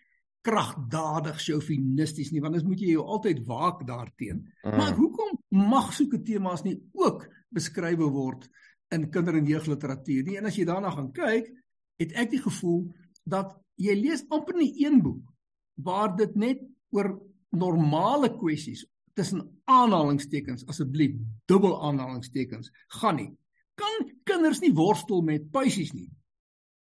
kragdadig 0.43 1.39
chauvinisties 1.39 2.33
nie, 2.33 2.43
want 2.43 2.57
dan 2.57 2.67
moet 2.67 2.83
jy 2.83 2.97
jou 2.97 3.07
altyd 3.15 3.45
waak 3.47 3.85
daarteenoor. 3.87 4.43
Uh. 4.65 4.77
Maar 4.79 4.95
hoekom 4.99 5.39
mag 5.69 5.93
sulke 5.95 6.23
temas 6.23 6.65
nie 6.67 6.79
ook 6.99 7.29
beskrywe 7.55 8.09
word 8.11 8.49
in 8.93 9.09
kinder- 9.11 9.39
en 9.39 9.47
jeugliteratuur 9.47 10.25
nie? 10.27 10.39
En 10.39 10.49
as 10.51 10.57
jy 10.59 10.67
daarna 10.69 10.91
gaan 10.91 11.13
kyk, 11.15 11.53
het 12.03 12.15
ek 12.19 12.33
die 12.35 12.43
gevoel 12.43 12.89
dat 13.25 13.55
jy 13.79 13.95
lees 13.97 14.25
amper 14.31 14.59
nie 14.59 14.73
een 14.85 15.01
boek 15.03 15.31
waar 15.83 16.17
dit 16.17 16.35
net 16.37 16.65
oor 16.93 17.15
normale 17.53 18.33
kwessies 18.37 18.85
tussen 19.15 19.45
aanhalingstekens 19.69 20.67
asseblief 20.67 21.17
dubbel 21.51 21.77
aanhalingstekens 21.85 22.71
gaan 22.99 23.19
nie. 23.21 23.31
Kan 23.79 24.12
kinders 24.25 24.61
nie 24.61 24.73
worstel 24.75 25.23
met 25.23 25.51
puisies 25.53 25.93
nie? 25.95 26.11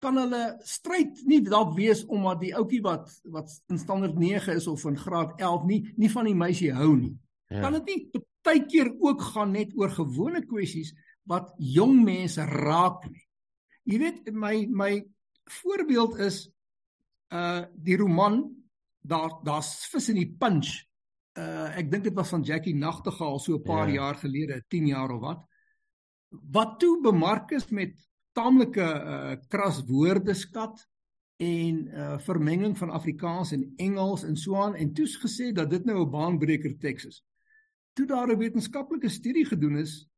Kan 0.02 0.18
hulle 0.20 0.42
stryd 0.66 1.24
nie 1.26 1.40
dalk 1.42 1.74
wees 1.76 2.04
omdat 2.06 2.42
die 2.44 2.54
ouetjie 2.54 2.82
wat 2.84 3.10
wat 3.34 3.54
in 3.70 3.78
standaard 3.78 4.18
9 4.18 4.54
is 4.54 4.68
of 4.70 4.84
in 4.86 4.98
graad 4.98 5.40
11 5.40 5.66
nie 5.66 5.80
nie 5.96 6.10
van 6.12 6.28
die 6.30 6.38
meisie 6.38 6.72
hou 6.74 6.94
nie? 6.96 7.14
Ja. 7.48 7.62
Kan 7.64 7.78
dit 7.80 7.90
nie 7.90 8.00
partykeer 8.12 8.92
ook 9.00 9.22
gaan 9.34 9.52
net 9.56 9.74
oor 9.76 9.90
gewone 9.90 10.44
kwessies 10.46 10.94
wat 11.28 11.50
jong 11.58 12.04
mense 12.04 12.44
raak 12.44 13.08
nie? 13.10 13.24
Jy 13.88 13.98
weet 13.98 14.32
my 14.32 14.54
my 14.68 14.92
voorbeeld 15.48 16.18
is 16.20 16.46
uh 17.32 17.64
die 17.72 17.96
roman 17.96 18.42
daar 19.00 19.40
daar's 19.44 19.86
vis 19.92 20.08
in 20.12 20.20
die 20.20 20.30
punch. 20.38 20.70
Uh 21.38 21.72
ek 21.78 21.90
dink 21.90 22.04
dit 22.04 22.16
was 22.16 22.32
van 22.32 22.44
Jackie 22.44 22.76
Nagtegaal 22.76 23.38
so 23.38 23.56
'n 23.56 23.62
paar 23.62 23.88
ja. 23.88 23.94
jaar 23.94 24.14
gelede, 24.14 24.62
10 24.68 24.86
jaar 24.86 25.10
of 25.10 25.20
wat. 25.20 25.44
Wat 26.28 26.78
toe 26.78 27.00
bemark 27.02 27.50
is 27.50 27.68
met 27.68 27.96
taamlike 28.32 28.84
uh 28.84 29.34
kras 29.48 29.82
woordeskat 29.86 30.86
en 31.36 31.86
uh 31.86 32.18
vermenging 32.18 32.76
van 32.78 32.90
Afrikaans 32.90 33.52
en 33.52 33.72
Engels 33.76 34.22
en 34.22 34.36
so 34.36 34.56
aan 34.56 34.74
en 34.74 34.92
toe's 34.92 35.16
gesê 35.22 35.52
dat 35.52 35.70
dit 35.70 35.84
nou 35.84 36.04
'n 36.04 36.10
baanbreker 36.10 36.78
teks 36.78 37.04
is. 37.04 37.24
Toe 37.92 38.06
daar 38.06 38.28
'n 38.28 38.38
wetenskaplike 38.38 39.08
studie 39.08 39.44
gedoen 39.44 39.76
is, 39.76 40.08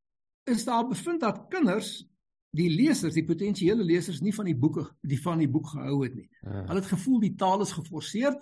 is 0.44 0.64
daar 0.64 0.86
bevind 0.86 1.20
dat 1.20 1.46
kinders 1.48 2.08
die 2.50 2.70
lesers, 2.70 3.14
die 3.14 3.24
potensiële 3.24 3.84
lesers 3.84 4.20
nie 4.20 4.34
van 4.34 4.44
die 4.44 4.56
boeke 4.56 4.88
die 5.00 5.20
van 5.22 5.38
die 5.38 5.48
boek 5.48 5.66
gehou 5.66 6.02
het 6.04 6.14
nie. 6.14 6.28
Ja. 6.40 6.64
Hulle 6.66 6.80
het 6.80 6.92
gevoel 6.92 7.20
die 7.20 7.34
taal 7.34 7.60
is 7.60 7.72
geforseerd 7.72 8.40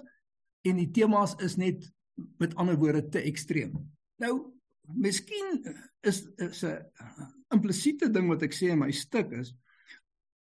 en 0.63 0.77
die 0.77 0.91
temas 0.91 1.35
is 1.35 1.57
net 1.57 1.93
met 2.39 2.55
ander 2.55 2.77
woorde 2.77 3.09
te 3.09 3.21
ekstreem. 3.21 3.77
Nou, 4.17 4.53
miskien 4.95 5.63
is 6.01 6.25
is 6.37 6.65
'n 6.65 7.37
implisiete 7.55 8.11
ding 8.13 8.29
wat 8.29 8.45
ek 8.47 8.55
sê 8.57 8.73
in 8.73 8.83
my 8.83 8.91
stuk 8.95 9.33
is, 9.37 9.53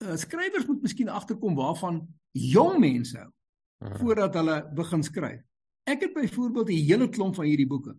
uh, 0.05 0.17
skrywers 0.17 0.67
moet 0.69 0.83
miskien 0.85 1.11
agterkom 1.13 1.57
waarvan 1.59 2.03
jong 2.33 2.79
mense 2.83 3.19
hou 3.19 3.31
uh. 3.31 3.95
voordat 4.01 4.35
hulle 4.39 4.59
begin 4.77 5.05
skryf. 5.07 5.45
Ek 5.89 6.05
het 6.05 6.15
byvoorbeeld 6.15 6.69
'n 6.69 6.85
hele 6.85 7.09
klomp 7.09 7.35
van 7.39 7.49
hierdie 7.49 7.69
boeke 7.69 7.97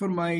vir 0.00 0.10
my 0.10 0.34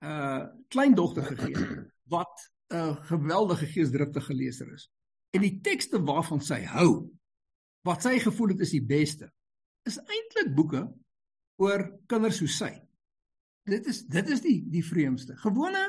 uh 0.00 0.46
kleindogter 0.68 1.24
gegee 1.24 1.66
wat 2.14 2.50
'n 2.70 2.76
uh, 2.76 2.96
geweldige 3.10 3.66
geesdriftige 3.66 4.34
leser 4.34 4.72
is. 4.72 4.90
En 5.30 5.42
die 5.42 5.60
tekste 5.60 6.00
waarvan 6.02 6.40
sy 6.40 6.62
hou, 6.64 7.10
wat 7.86 8.02
sy 8.02 8.18
gevoel 8.18 8.54
het 8.54 8.60
is 8.60 8.74
die 8.74 8.84
beste, 8.84 9.30
is 9.86 9.98
eintlik 9.98 10.54
boeke 10.54 10.88
oor 11.60 11.84
kinders 12.06 12.40
soos 12.40 12.56
sy. 12.56 12.72
Dit 13.68 13.86
is 13.86 14.02
dit 14.06 14.28
is 14.28 14.40
die 14.40 14.58
die 14.70 14.84
vreemdste. 14.84 15.36
Gewone 15.36 15.82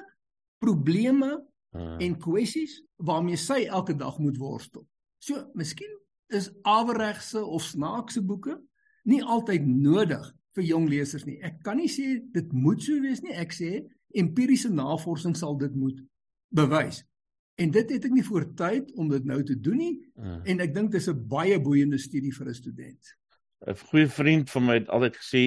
probleme 0.60 1.51
uh. 1.76 1.98
en 2.00 2.18
kwessies 2.20 2.80
waarmee 2.96 3.40
sy 3.40 3.66
elke 3.68 3.96
dag 3.98 4.18
moet 4.20 4.38
worstel. 4.38 4.86
So, 5.22 5.52
miskien 5.54 5.94
is 6.32 6.50
aweregse 6.68 7.44
of 7.46 7.64
snaakse 7.64 8.24
boeke 8.24 8.58
nie 9.04 9.22
altyd 9.24 9.66
nodig 9.68 10.24
vir 10.56 10.68
jong 10.68 10.88
lesers 10.92 11.26
nie. 11.26 11.40
Ek 11.44 11.62
kan 11.66 11.80
nie 11.80 11.90
sê 11.92 12.20
dit 12.34 12.54
moet 12.54 12.82
so 12.84 13.00
wees 13.04 13.22
nie. 13.24 13.34
Ek 13.38 13.54
sê 13.56 13.82
empiriese 14.18 14.72
navorsing 14.74 15.36
sal 15.38 15.58
dit 15.60 15.74
moet 15.76 16.00
bewys. 16.52 17.02
En 17.62 17.72
dit 17.72 17.94
het 17.94 18.06
ek 18.08 18.14
nie 18.16 18.26
voor 18.26 18.48
tyd 18.58 18.92
om 19.00 19.10
dit 19.12 19.26
nou 19.28 19.40
te 19.46 19.56
doen 19.60 19.80
nie. 19.80 19.96
Uh. 20.20 20.40
En 20.50 20.64
ek 20.64 20.74
dink 20.76 20.92
dis 20.92 21.08
'n 21.08 21.28
baie 21.28 21.60
boeiende 21.60 22.00
studie 22.00 22.34
vir 22.34 22.48
'n 22.50 22.54
student. 22.54 23.16
'n 23.68 23.76
goeie 23.76 24.08
vriend 24.08 24.50
van 24.50 24.66
my 24.66 24.74
het 24.80 24.90
altyd 24.90 25.16
gesê 25.18 25.42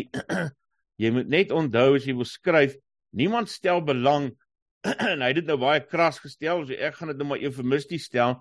jy 1.02 1.10
moet 1.10 1.28
net 1.28 1.50
onthou 1.50 1.96
as 1.96 2.04
jy 2.06 2.14
wil 2.14 2.28
skryf, 2.28 2.76
niemand 3.10 3.48
stel 3.50 3.82
belang 3.82 4.30
en 4.85 5.20
hy 5.23 5.31
het 5.31 5.40
dit 5.40 5.49
nou 5.49 5.59
baie 5.61 5.83
kras 5.85 6.20
gestel, 6.23 6.64
so 6.66 6.77
ek 6.77 6.99
gaan 6.99 7.12
dit 7.12 7.20
nou 7.20 7.31
maar 7.33 7.44
eufemisties 7.44 8.09
stel. 8.11 8.38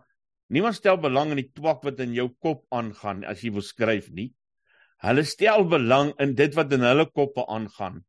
Niemand 0.53 0.77
stel 0.77 0.99
belang 1.01 1.31
in 1.33 1.41
die 1.41 1.51
twak 1.55 1.83
wat 1.87 2.01
in 2.03 2.15
jou 2.17 2.27
kop 2.43 2.65
aangaan 2.75 3.23
as 3.29 3.43
jy 3.43 3.53
wil 3.55 3.65
skryf 3.65 4.09
nie. 4.13 4.31
Hulle 5.03 5.23
stel 5.27 5.65
belang 5.67 6.13
in 6.23 6.35
dit 6.39 6.55
wat 6.55 6.73
in 6.75 6.85
hulle 6.87 7.07
koppe 7.11 7.45
aangaan. 7.47 8.03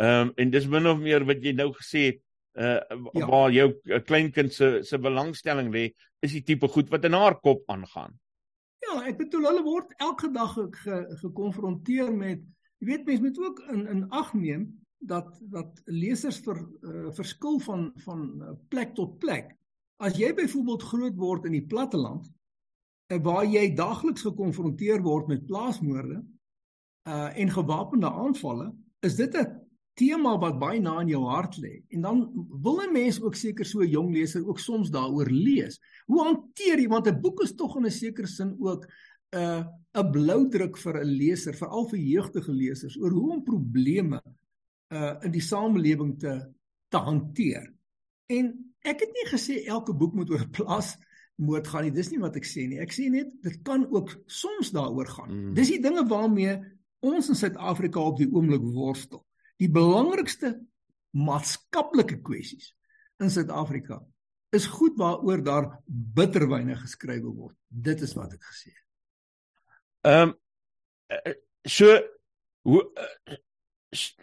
Ehm 0.00 0.28
um, 0.28 0.34
en 0.40 0.52
dis 0.52 0.68
min 0.70 0.88
of 0.88 1.00
meer 1.02 1.26
wat 1.28 1.42
jy 1.44 1.52
nou 1.58 1.68
gesê 1.76 2.06
het, 2.10 2.22
uh 2.56 2.78
ja. 3.18 3.26
waar 3.28 3.52
jou 3.52 3.68
kleinkind 4.06 4.54
se 4.54 4.70
se 4.88 4.98
belangstelling 4.98 5.68
lê, 5.74 5.90
is 6.22 6.32
die 6.32 6.44
tipe 6.46 6.68
goed 6.68 6.90
wat 6.90 7.04
in 7.04 7.18
haar 7.18 7.38
kop 7.40 7.66
aangaan. 7.70 8.14
Ja, 8.82 9.02
ek 9.06 9.18
bedoel 9.18 9.50
hulle 9.50 9.64
word 9.66 9.92
elke 9.98 10.30
dag 10.32 10.54
gekonfronteer 11.20 12.08
ge, 12.08 12.16
met 12.16 12.40
jy 12.80 12.88
weet 12.88 13.06
mense 13.06 13.26
moet 13.26 13.42
ook 13.42 13.62
in 13.74 13.86
in 13.86 14.06
ag 14.10 14.32
neem 14.34 14.70
dat 15.02 15.38
dat 15.50 15.80
lesers 15.90 16.38
vir 16.44 16.60
uh, 16.62 17.08
verskil 17.16 17.58
van 17.66 17.90
van 18.04 18.20
uh, 18.38 18.52
plek 18.68 18.94
tot 18.94 19.18
plek. 19.18 19.50
As 20.02 20.18
jy 20.18 20.32
byvoorbeeld 20.34 20.82
groot 20.82 21.16
word 21.18 21.48
in 21.50 21.56
die 21.56 21.66
platteland 21.66 22.28
uh, 23.10 23.18
waar 23.22 23.44
jy 23.46 23.72
daagliks 23.74 24.22
gekonfronteer 24.28 25.02
word 25.02 25.30
met 25.32 25.46
plaasmoorde 25.46 26.22
uh 27.10 27.30
en 27.34 27.50
gewapende 27.50 28.06
aanvalle, 28.06 28.68
is 29.02 29.16
dit 29.18 29.34
'n 29.34 29.58
tema 29.98 30.36
wat 30.38 30.60
baie 30.60 30.80
na 30.80 31.00
in 31.00 31.08
jou 31.08 31.24
hart 31.26 31.56
lê. 31.58 31.82
En 31.90 32.00
dan 32.00 32.20
wil 32.62 32.80
'n 32.80 32.92
mens 32.92 33.20
ook 33.20 33.34
seker 33.34 33.64
so 33.64 33.80
'n 33.80 33.90
jong 33.90 34.12
leser 34.14 34.46
ook 34.46 34.58
soms 34.58 34.90
daaroor 34.90 35.30
lees. 35.30 35.80
Hoe 36.06 36.22
hanteer 36.24 36.78
jy 36.78 36.88
want 36.88 37.08
'n 37.08 37.20
boek 37.20 37.42
is 37.42 37.54
tog 37.54 37.76
in 37.76 37.86
'n 37.86 37.90
sekere 37.90 38.26
sin 38.26 38.56
ook 38.58 38.86
'n 39.34 39.38
uh, 39.38 39.66
'n 39.94 40.10
bloudruk 40.10 40.78
vir 40.78 41.02
'n 41.02 41.06
leser, 41.06 41.54
veral 41.54 41.88
vir 41.88 41.98
jeugdige 41.98 42.52
lesers 42.52 42.96
oor 42.98 43.10
hoe 43.10 43.32
om 43.32 43.42
probleme 43.42 44.22
uh 44.92 45.14
in 45.24 45.32
die 45.34 45.44
samelewing 45.44 46.18
te 46.20 46.36
te 46.92 47.00
hanteer. 47.00 47.70
En 48.28 48.52
ek 48.84 49.06
het 49.06 49.16
nie 49.16 49.26
gesê 49.30 49.62
elke 49.64 49.94
boek 49.96 50.14
moet 50.18 50.30
oor 50.30 50.46
plaas 50.52 50.94
moet 51.40 51.66
gaan 51.68 51.86
nie. 51.88 51.94
Dis 51.96 52.10
nie 52.12 52.20
wat 52.20 52.36
ek 52.36 52.46
sê 52.46 52.66
nie. 52.68 52.80
Ek 52.82 52.92
sê 52.92 53.08
net 53.10 53.32
dit 53.42 53.58
kan 53.66 53.86
ook 53.88 54.12
soms 54.30 54.70
daaroor 54.74 55.08
gaan. 55.08 55.30
Mm. 55.32 55.52
Dis 55.56 55.72
die 55.72 55.80
dinge 55.82 56.04
waarmee 56.08 56.58
ons 57.02 57.32
in 57.32 57.38
Suid-Afrika 57.38 58.00
op 58.00 58.20
die 58.20 58.28
oomblik 58.30 58.62
worstel 58.62 59.24
die 59.62 59.70
belangrikste 59.70 60.56
maatskaplike 61.12 62.20
kwessies 62.24 62.72
in 63.22 63.30
Suid-Afrika 63.30 64.00
is 64.52 64.68
goed 64.68 64.98
waaroor 65.00 65.42
daar 65.44 65.68
bitterwyne 65.86 66.76
geskrywe 66.76 67.30
word. 67.30 67.56
Dit 67.68 68.02
is 68.04 68.14
wat 68.18 68.34
ek 68.36 68.44
gesê 68.50 68.72
het. 68.72 68.86
Ehm 70.12 70.32
um, 70.32 70.38
so 71.68 71.86
hoe 72.66 72.80
uh, 72.82 73.36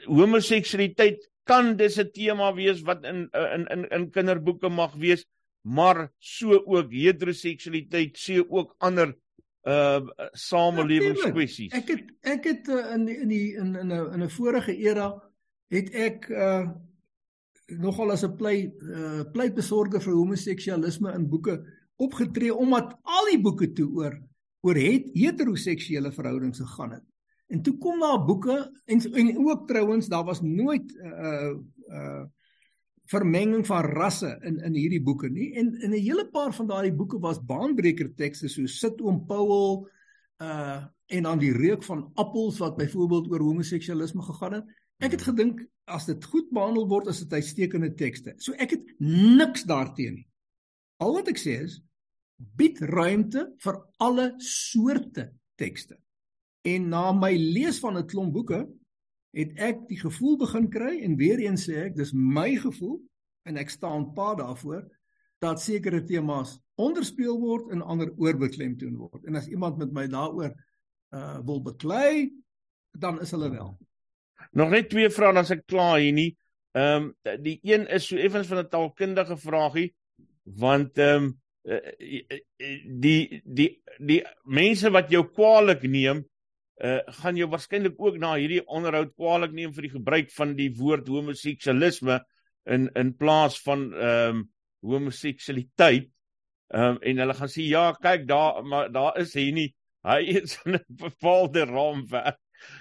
homoseksualiteit 0.06 1.30
kan 1.44 1.76
dis 1.78 1.98
'n 1.98 2.12
tema 2.14 2.54
wees 2.54 2.82
wat 2.82 3.04
in 3.06 3.30
in 3.56 3.66
in 3.74 3.88
in 3.90 4.12
kinderboeke 4.12 4.70
mag 4.70 4.94
wees, 4.96 5.26
maar 5.62 6.12
so 6.18 6.62
ook 6.66 6.92
heteroseksualiteit, 6.92 8.18
so 8.18 8.46
ook 8.50 8.76
ander 8.78 9.16
uh 9.64 10.02
samelewingskwessies. 10.34 11.74
Ek 11.74 11.88
het 11.88 12.06
ek 12.22 12.46
het 12.48 12.70
uh, 12.70 12.94
in 12.96 13.06
die, 13.06 13.18
in 13.18 13.28
die 13.30 13.48
in 13.56 13.76
in 13.76 13.92
'n 13.92 14.14
in 14.14 14.24
'n 14.24 14.30
vorige 14.30 14.76
era 14.78 15.10
het 15.70 15.90
ek 15.94 16.30
uh 16.30 16.70
nogal 17.78 18.12
as 18.12 18.24
'n 18.24 18.36
pleit 18.36 18.82
uh 18.82 19.24
pleitbesorger 19.34 20.02
vir 20.02 20.14
homoseksualisme 20.14 21.14
in 21.14 21.30
boeke 21.30 21.60
opgetree 21.98 22.54
omdat 22.56 22.98
al 23.04 23.26
die 23.32 23.42
boeke 23.42 23.72
toe 23.74 23.90
oor 23.92 24.16
oor 24.62 24.76
het 24.76 25.12
heteroseksuele 25.14 26.12
verhoudings 26.12 26.60
gegaan 26.60 26.92
het. 26.92 27.04
En 27.50 27.62
toe 27.66 27.78
kom 27.82 28.00
daar 28.00 28.26
boeke 28.26 28.58
en 28.86 29.00
en 29.14 29.32
ook 29.48 29.68
trouens 29.68 30.08
daar 30.08 30.26
was 30.26 30.42
nooit 30.42 30.92
uh 30.96 31.56
uh 31.88 32.26
vermenging 33.10 33.66
van 33.66 33.84
rasse 33.84 34.38
in 34.46 34.60
in 34.62 34.76
hierdie 34.78 35.02
boeke 35.02 35.30
nie 35.30 35.54
en 35.58 35.72
in 35.82 35.92
'n 35.92 36.02
hele 36.02 36.28
paar 36.30 36.54
van 36.54 36.68
daardie 36.68 36.94
boeke 36.94 37.20
was 37.20 37.42
baanbreker 37.46 38.14
tekste 38.16 38.48
so 38.48 38.66
sit 38.66 39.02
oom 39.02 39.26
Paul 39.26 39.88
uh 40.38 40.86
en 41.10 41.24
dan 41.24 41.40
die 41.40 41.54
reuk 41.54 41.84
van 41.84 42.12
appels 42.14 42.58
wat 42.58 42.78
byvoorbeeld 42.78 43.32
oor 43.32 43.42
homoseksualisme 43.42 44.22
gegaan 44.22 44.54
het. 44.54 44.66
Ek 44.98 45.12
het 45.12 45.22
gedink 45.22 45.64
as 45.90 46.06
dit 46.06 46.26
goed 46.26 46.52
behandel 46.54 46.86
word 46.88 47.08
as 47.08 47.24
dit 47.24 47.34
uitstekende 47.34 47.94
tekste. 47.98 48.34
So 48.38 48.54
ek 48.54 48.76
het 48.76 48.92
niks 49.00 49.64
daarteenoor 49.64 50.20
nie. 50.20 50.28
Al 51.02 51.16
wat 51.16 51.32
ek 51.32 51.40
sê 51.42 51.56
is 51.64 51.80
bied 52.38 52.78
ruimte 52.80 53.48
vir 53.64 53.80
alle 53.98 54.34
soorte 54.44 55.32
tekste. 55.60 55.98
En 56.68 56.90
na 56.90 57.12
my 57.12 57.32
lees 57.38 57.80
van 57.80 57.98
'n 57.98 58.08
klomp 58.08 58.34
boeke 58.34 58.68
het 59.32 59.52
ek 59.56 59.88
die 59.88 60.00
gevoel 60.00 60.38
begin 60.38 60.70
kry 60.70 61.02
en 61.06 61.16
weer 61.16 61.40
eens 61.40 61.68
sê 61.70 61.86
ek 61.86 61.96
dis 61.96 62.12
my 62.14 62.56
gevoel 62.56 63.00
en 63.46 63.58
ek 63.58 63.70
staan 63.70 64.14
pa 64.14 64.36
daarvoor 64.36 64.84
dat 65.40 65.62
sekere 65.62 66.04
temas 66.04 66.58
onderspeel 66.76 67.40
word 67.40 67.72
en 67.72 67.82
ander 67.82 68.12
oorbeklemtoon 68.18 68.96
word. 68.96 69.26
En 69.26 69.36
as 69.36 69.48
iemand 69.48 69.78
met 69.78 69.92
my 69.92 70.08
daaroor 70.08 70.54
uh 71.10 71.40
wil 71.46 71.62
beklei, 71.62 72.30
dan 72.92 73.22
is 73.22 73.32
hulle 73.32 73.50
wel. 73.50 73.78
Nog 74.52 74.70
net 74.70 74.90
twee 74.90 75.10
vrae 75.10 75.34
dan 75.34 75.44
as 75.44 75.52
ek 75.52 75.66
klaar 75.66 76.00
hier 76.00 76.14
nie. 76.14 76.38
Ehm 76.78 77.10
um, 77.26 77.38
die 77.44 77.60
een 77.64 77.88
is 77.88 78.08
so 78.08 78.16
effens 78.16 78.48
van 78.48 78.64
'n 78.64 78.70
taalkundige 78.70 79.38
vragie 79.38 79.94
want 80.44 80.98
ehm 80.98 81.24
um, 81.24 81.40
die 83.00 83.42
die 83.44 83.82
die 83.98 84.24
mense 84.44 84.90
wat 84.90 85.10
jou 85.12 85.24
kwaliek 85.28 85.84
neem 85.84 86.24
uh 86.80 87.00
gaan 87.22 87.36
jy 87.36 87.48
waarskynlik 87.52 87.98
ook 88.00 88.18
na 88.20 88.36
hierdie 88.40 88.62
onderhoud 88.64 89.12
kwaliek 89.20 89.52
neem 89.52 89.74
vir 89.76 89.90
die 89.90 89.96
gebruik 89.98 90.30
van 90.32 90.54
die 90.56 90.70
woord 90.78 91.10
homoseksualisme 91.12 92.22
in 92.72 92.88
in 92.96 93.16
plaas 93.20 93.58
van 93.66 93.90
ehm 93.94 94.38
um, 94.38 94.46
homoseksualiteit. 94.80 96.08
Ehm 96.72 96.96
um, 96.96 97.00
en 97.02 97.18
hulle 97.24 97.34
gaan 97.36 97.52
sê 97.52 97.66
ja, 97.68 97.90
kyk 97.92 98.28
daar 98.28 98.64
maar 98.64 98.92
daar 98.92 99.20
is 99.20 99.34
hy 99.36 99.50
nie. 99.52 99.74
Hy 100.08 100.22
is 100.40 100.56
in 100.66 100.78
'n 100.78 100.86
bepaalde 101.04 101.66
raamwerk. 101.66 102.40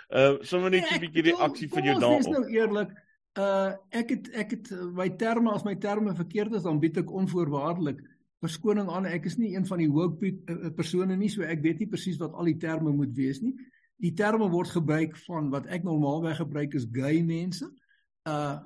Ehm 0.09 0.37
uh, 0.39 0.43
sommer 0.43 0.71
net 0.71 0.87
'n 0.87 0.95
nee, 0.95 1.01
bietjie 1.07 1.25
reaksie 1.33 1.69
van 1.69 1.85
jou 1.85 1.99
daarop. 2.01 2.23
Dis 2.23 2.37
nou 2.37 2.47
eerlik. 2.55 2.93
Uh 3.35 3.73
ek 3.91 4.11
het 4.11 4.31
ek 4.35 4.51
het 4.51 4.71
my 4.95 5.09
terme 5.17 5.51
as 5.51 5.65
my 5.65 5.75
terme 5.75 6.15
verkeerd 6.15 6.55
is 6.55 6.63
dan 6.63 6.79
bied 6.79 6.97
ek 6.97 7.11
onvoorwaardelik 7.11 7.99
verskoning 8.41 8.91
aan. 8.91 9.07
Ek 9.07 9.25
is 9.27 9.37
nie 9.37 9.57
een 9.57 9.67
van 9.67 9.79
die 9.79 9.91
woke 9.91 10.33
persone 10.77 11.17
nie, 11.17 11.29
so 11.29 11.43
ek 11.43 11.63
weet 11.63 11.79
nie 11.79 11.91
presies 11.91 12.19
wat 12.23 12.33
al 12.33 12.45
die 12.45 12.59
terme 12.59 12.95
moet 12.95 13.17
wees 13.17 13.43
nie 13.43 13.57
die 13.99 14.15
terme 14.15 14.49
word 14.51 14.71
gebruik 14.71 15.17
van 15.27 15.51
wat 15.53 15.67
ek 15.75 15.87
normaalweg 15.87 16.39
gebruik 16.43 16.75
is 16.79 16.89
gay 16.93 17.23
mense. 17.27 17.67
Uh 18.29 18.59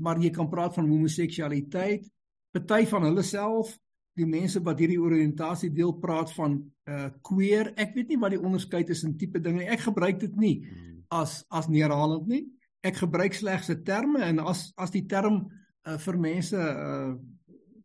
maar 0.00 0.20
jy 0.20 0.28
kan 0.30 0.46
praat 0.46 0.74
van 0.76 0.86
homoseksualiteit. 0.86 2.04
Party 2.52 2.84
van 2.86 3.06
hulle 3.08 3.22
self, 3.24 3.72
die 4.14 4.26
mense 4.28 4.60
wat 4.62 4.78
hierdie 4.78 5.00
oriëntasie 5.00 5.70
deel 5.72 5.94
praat 5.98 6.30
van 6.36 6.58
uh 6.90 7.08
queer. 7.26 7.72
Ek 7.80 7.94
weet 7.96 8.12
nie 8.12 8.18
wat 8.20 8.34
die 8.36 8.42
onderskeid 8.42 8.92
is 8.92 9.02
in 9.08 9.16
tipe 9.18 9.40
dinge. 9.42 9.64
Ek 9.64 9.86
gebruik 9.88 10.20
dit 10.20 10.36
nie 10.36 10.56
hmm. 10.60 11.00
as 11.16 11.40
as 11.48 11.70
neerhalend 11.72 12.28
nie. 12.30 12.44
Ek 12.84 13.00
gebruik 13.00 13.34
slegs 13.34 13.70
'n 13.72 13.82
terme 13.84 14.22
en 14.26 14.44
as 14.44 14.68
as 14.76 14.92
die 14.92 15.06
term 15.08 15.46
uh 15.88 15.98
vir 15.98 16.20
mense 16.20 16.60
uh 16.60 17.16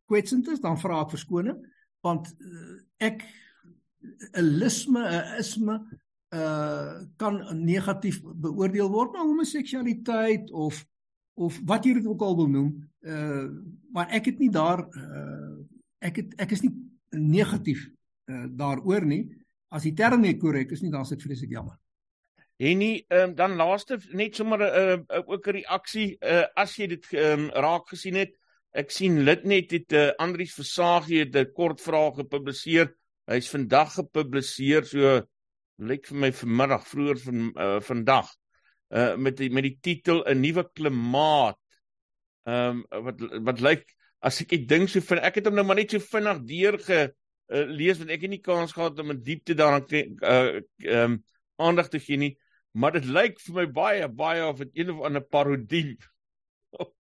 kwetsend 0.05 0.47
is, 0.53 0.61
dan 0.61 0.77
vra 0.77 1.01
ek 1.01 1.15
verskoning 1.15 1.63
want 2.05 2.29
uh, 2.29 2.77
ek 3.01 3.23
'n 4.37 4.49
lisme, 4.61 5.01
'n 5.01 5.39
isme 5.41 5.79
uh 6.33 7.05
kan 7.17 7.41
negatief 7.65 8.21
beoordeel 8.23 8.89
word 8.89 9.13
maar 9.13 9.27
homoseksualiteit 9.27 10.51
of 10.51 10.85
of 11.35 11.59
wat 11.65 11.85
jy 11.85 11.93
dit 11.93 12.07
ook 12.07 12.21
al 12.21 12.35
wil 12.35 12.49
noem 12.49 12.71
uh 13.05 13.45
maar 13.93 14.09
ek 14.09 14.25
het 14.25 14.39
nie 14.39 14.49
daar 14.49 14.87
uh 14.89 15.61
ek 15.99 16.15
het 16.21 16.35
ek 16.41 16.51
is 16.51 16.61
nie 16.65 16.73
negatief 17.15 17.87
uh 18.31 18.45
daaroor 18.49 19.05
nie. 19.05 19.23
As 19.69 19.83
die 19.83 19.93
term 19.93 20.21
nie 20.21 20.37
korrek 20.39 20.71
is 20.71 20.81
nie 20.81 20.91
dan 20.93 21.05
sit 21.05 21.21
vreeslik 21.23 21.51
jammer. 21.51 21.77
En 22.57 22.79
nie 22.79 23.03
um, 23.11 23.35
dan 23.35 23.57
laaste 23.59 23.99
net 24.15 24.35
sommer 24.35 24.61
'n 24.63 25.05
uh, 25.09 25.23
ook 25.27 25.47
'n 25.47 25.57
reaksie 25.61 26.17
uh 26.21 26.45
as 26.55 26.75
jy 26.77 26.87
dit 26.87 27.05
um, 27.13 27.49
raak 27.49 27.87
gesien 27.87 28.15
het. 28.15 28.35
Ek 28.71 28.91
sien 28.91 29.23
lid 29.23 29.43
net 29.43 29.71
het 29.71 29.91
uh, 29.93 30.11
Andrius 30.17 30.53
Versagie 30.53 31.19
het 31.19 31.35
'n 31.35 31.53
kort 31.53 31.81
vraag 31.81 32.15
gepubliseer. 32.15 32.95
Hy's 33.27 33.49
vandag 33.49 33.93
gepubliseer 33.93 34.85
so 34.85 35.21
lyk 35.77 36.07
vir 36.07 36.17
my 36.23 36.31
vanmiddag 36.31 36.87
vroeër 36.87 37.21
van 37.25 37.45
uh, 37.51 37.79
vandag 37.83 38.31
uh 38.95 39.15
met 39.17 39.37
die, 39.37 39.49
met 39.49 39.65
die 39.65 39.77
titel 39.81 40.23
'n 40.23 40.39
nuwe 40.39 40.63
klimaat. 40.73 41.59
Ehm 42.45 42.83
um, 42.91 43.03
wat 43.03 43.21
wat 43.43 43.59
lyk 43.59 43.85
as 44.19 44.41
ek 44.41 44.53
ek 44.53 44.67
dink 44.69 44.89
so 44.89 45.01
van 45.01 45.19
ek 45.19 45.35
het 45.35 45.45
hom 45.45 45.55
nou 45.55 45.65
maar 45.65 45.75
net 45.75 45.91
so 45.91 45.99
vinnig 45.99 46.41
deur 46.45 46.77
ge 46.79 46.99
uh, 47.05 47.65
lees 47.67 47.97
want 47.97 48.11
ek 48.13 48.21
het 48.21 48.29
nie 48.29 48.41
kans 48.41 48.73
gehad 48.73 48.99
om 48.99 49.11
in 49.11 49.23
diepte 49.23 49.53
daaraan 49.53 49.85
uh 49.89 50.61
ehm 50.85 51.11
um, 51.11 51.23
aandag 51.57 51.87
te 51.87 51.99
gee 51.99 52.17
nie, 52.17 52.33
maar 52.75 52.91
dit 52.91 53.05
lyk 53.05 53.39
vir 53.39 53.55
my 53.55 53.65
baie 53.71 54.07
baie 54.09 54.43
of 54.45 54.57
dit 54.59 54.81
een 54.81 54.89
of 54.91 55.05
ander 55.07 55.23
parodie 55.23 55.97
op, 56.83 56.91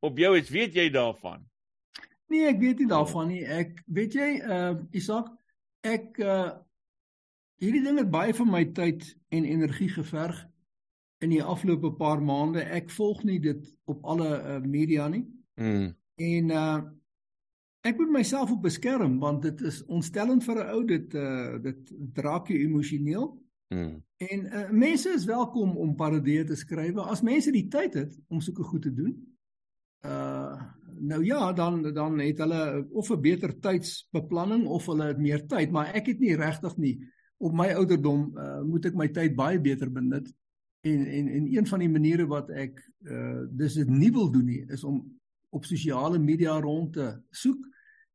op 0.00 0.18
jou 0.18 0.36
is, 0.38 0.50
weet 0.54 0.74
jy 0.74 0.88
daarvan? 0.94 1.42
Nee, 2.28 2.46
ek 2.46 2.60
weet 2.60 2.78
nie 2.78 2.88
daarvan 2.88 3.28
nie. 3.32 3.42
Ek 3.42 3.72
weet 3.86 4.14
jy 4.14 4.28
uh 4.44 4.76
Isak, 4.92 5.32
ek 5.82 6.18
uh 6.22 6.52
hierdie 7.58 7.82
ding 7.82 7.98
het 7.98 8.10
baie 8.10 8.34
van 8.34 8.50
my 8.52 8.64
tyd 8.74 9.04
en 9.34 9.46
energie 9.46 9.90
geverg 9.92 10.38
in 11.24 11.32
die 11.34 11.42
afgelope 11.42 11.90
paar 11.98 12.22
maande. 12.22 12.62
Ek 12.62 12.90
volg 12.94 13.24
nie 13.26 13.40
dit 13.42 13.64
op 13.90 14.04
alle 14.06 14.30
uh, 14.38 14.60
media 14.62 15.08
nie. 15.10 15.26
Mm. 15.60 15.90
En 16.18 16.54
uh 16.54 16.78
ek 17.86 17.96
moet 17.96 18.10
myself 18.10 18.50
op 18.52 18.64
beskerm 18.66 19.14
want 19.22 19.44
dit 19.46 19.60
is 19.64 19.78
ontstellend 19.86 20.42
vir 20.44 20.58
'n 20.60 20.70
ou 20.74 20.80
dit 20.84 21.14
uh 21.14 21.58
dit 21.62 21.92
draak 22.14 22.50
jou 22.50 22.58
emosioneel. 22.58 23.28
Mm. 23.74 24.02
En 24.18 24.40
uh, 24.46 24.70
mense 24.70 25.08
is 25.14 25.24
welkom 25.24 25.76
om 25.76 25.94
parodieë 25.96 26.44
te 26.44 26.56
skryf 26.56 26.98
as 26.98 27.22
mense 27.22 27.52
die 27.54 27.68
tyd 27.68 27.94
het 27.94 28.18
om 28.28 28.40
sulke 28.40 28.62
goed 28.62 28.82
te 28.82 28.92
doen. 28.92 29.14
Uh 30.04 30.58
nou 30.98 31.24
ja, 31.24 31.52
dan 31.52 31.82
dan 31.94 32.18
het 32.18 32.38
hulle 32.38 32.86
of 32.90 33.10
'n 33.10 33.20
beter 33.20 33.58
tydsbeplanning 33.60 34.66
of 34.66 34.86
hulle 34.86 35.04
het 35.04 35.18
meer 35.18 35.46
tyd, 35.46 35.70
maar 35.70 35.94
ek 35.94 36.06
het 36.06 36.18
nie 36.18 36.36
regtig 36.36 36.76
nie 36.76 36.98
op 37.38 37.54
my 37.54 37.70
ouderdom 37.78 38.28
uh, 38.34 38.60
moet 38.66 38.90
ek 38.90 38.98
my 38.98 39.08
tyd 39.14 39.36
baie 39.38 39.60
beter 39.62 39.90
benut. 39.92 40.28
En 40.86 41.06
en 41.06 41.28
en 41.28 41.48
een 41.54 41.66
van 41.66 41.82
die 41.82 41.90
maniere 41.90 42.26
wat 42.30 42.50
ek 42.50 42.78
uh 43.06 43.46
dis 43.50 43.78
dit 43.78 43.90
nie 43.90 44.10
wil 44.14 44.30
doen 44.30 44.46
nie 44.46 44.62
is 44.70 44.84
om 44.84 45.02
op 45.54 45.64
sosiale 45.64 46.18
media 46.18 46.58
rond 46.60 46.92
te 46.92 47.08
soek 47.30 47.64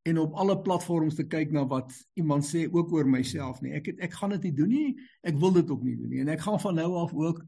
en 0.04 0.20
op 0.20 0.34
alle 0.34 0.58
platforms 0.62 1.16
te 1.16 1.26
kyk 1.28 1.52
na 1.56 1.64
wat 1.68 1.94
iemand 2.20 2.46
sê 2.46 2.66
ook 2.68 2.92
oor 2.92 3.08
myself 3.08 3.62
nie. 3.64 3.72
Ek 3.78 3.88
het, 3.92 4.02
ek 4.04 4.18
gaan 4.20 4.36
dit 4.36 4.50
nie 4.50 4.54
doen 4.58 4.72
nie. 4.72 4.90
Ek 5.24 5.38
wil 5.40 5.56
dit 5.56 5.70
ook 5.72 5.84
nie 5.84 5.96
doen 5.98 6.12
nie. 6.12 6.24
En 6.26 6.32
ek 6.34 6.44
gaan 6.44 6.60
van 6.60 6.76
nou 6.76 6.90
af 7.00 7.14
ook 7.16 7.40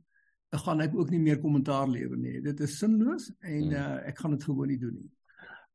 ek 0.56 0.64
gaan 0.64 0.82
ek 0.86 0.96
ook 0.96 1.12
nie 1.12 1.20
meer 1.20 1.42
kommentaar 1.44 1.90
lewer 1.92 2.18
nie. 2.18 2.40
Dit 2.44 2.62
is 2.64 2.78
sinloos 2.80 3.28
en 3.44 3.76
uh, 3.76 4.08
ek 4.08 4.24
gaan 4.24 4.38
dit 4.38 4.48
gewoon 4.48 4.72
nie 4.72 4.80
doen 4.80 4.96
nie. 4.96 5.12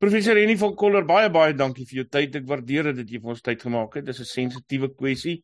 Professor 0.00 0.38
Henny 0.40 0.56
van 0.56 0.72
Koller, 0.80 1.04
baie 1.04 1.28
baie 1.28 1.52
dankie 1.52 1.84
vir 1.84 1.98
jou 2.00 2.06
tyd. 2.08 2.38
Ek 2.40 2.46
waardeer 2.48 2.88
dit 2.88 3.02
dat 3.02 3.10
jy 3.12 3.20
vir 3.20 3.34
ons 3.34 3.44
tyd 3.44 3.60
gemaak 3.60 3.98
het. 3.98 4.06
Dit 4.06 4.16
is 4.16 4.22
'n 4.24 4.30
sensitiewe 4.30 4.88
kwessie. 4.96 5.42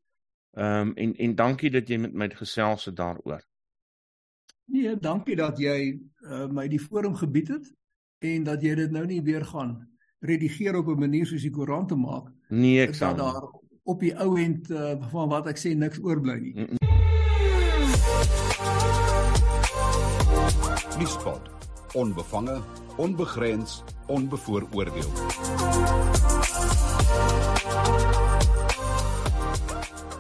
Ehm 0.57 0.88
um, 0.88 0.95
en 0.95 1.14
en 1.14 1.35
dankie 1.35 1.71
dat 1.71 1.88
jy 1.88 1.99
met 2.01 2.12
my 2.12 2.29
gesels 2.33 2.85
het 2.85 2.97
daaroor. 2.97 3.42
Nee, 4.64 4.97
dankie 4.99 5.37
dat 5.37 5.59
jy 5.59 6.01
uh, 6.25 6.47
my 6.49 6.64
die 6.69 6.81
forum 6.81 7.14
gebied 7.14 7.49
het 7.49 7.69
en 8.19 8.45
dat 8.45 8.62
jy 8.62 8.75
dit 8.75 8.90
nou 8.90 9.05
nie 9.07 9.21
weer 9.23 9.45
gaan 9.45 9.77
redigeer 10.25 10.77
op 10.77 10.88
'n 10.88 10.99
manier 10.99 11.27
soos 11.27 11.42
die 11.42 11.51
koerant 11.51 11.88
te 11.88 11.95
maak. 11.95 12.33
Nee, 12.49 12.81
ek 12.87 12.95
sal 12.95 13.14
daar 13.16 13.42
op 13.83 14.01
die 14.01 14.16
ou 14.16 14.40
end 14.40 14.71
uh, 14.71 14.97
van 15.11 15.29
wat 15.29 15.47
ek 15.47 15.61
sê 15.61 15.75
niks 15.77 16.01
oorbly 16.01 16.38
nie. 16.40 16.55
Mm 16.55 16.64
-mm. 16.64 16.77
Nuuspot. 20.99 21.51
Onbevange, 21.92 22.61
onbegrens, 22.97 23.85
onbevooroordeel. 24.07 25.12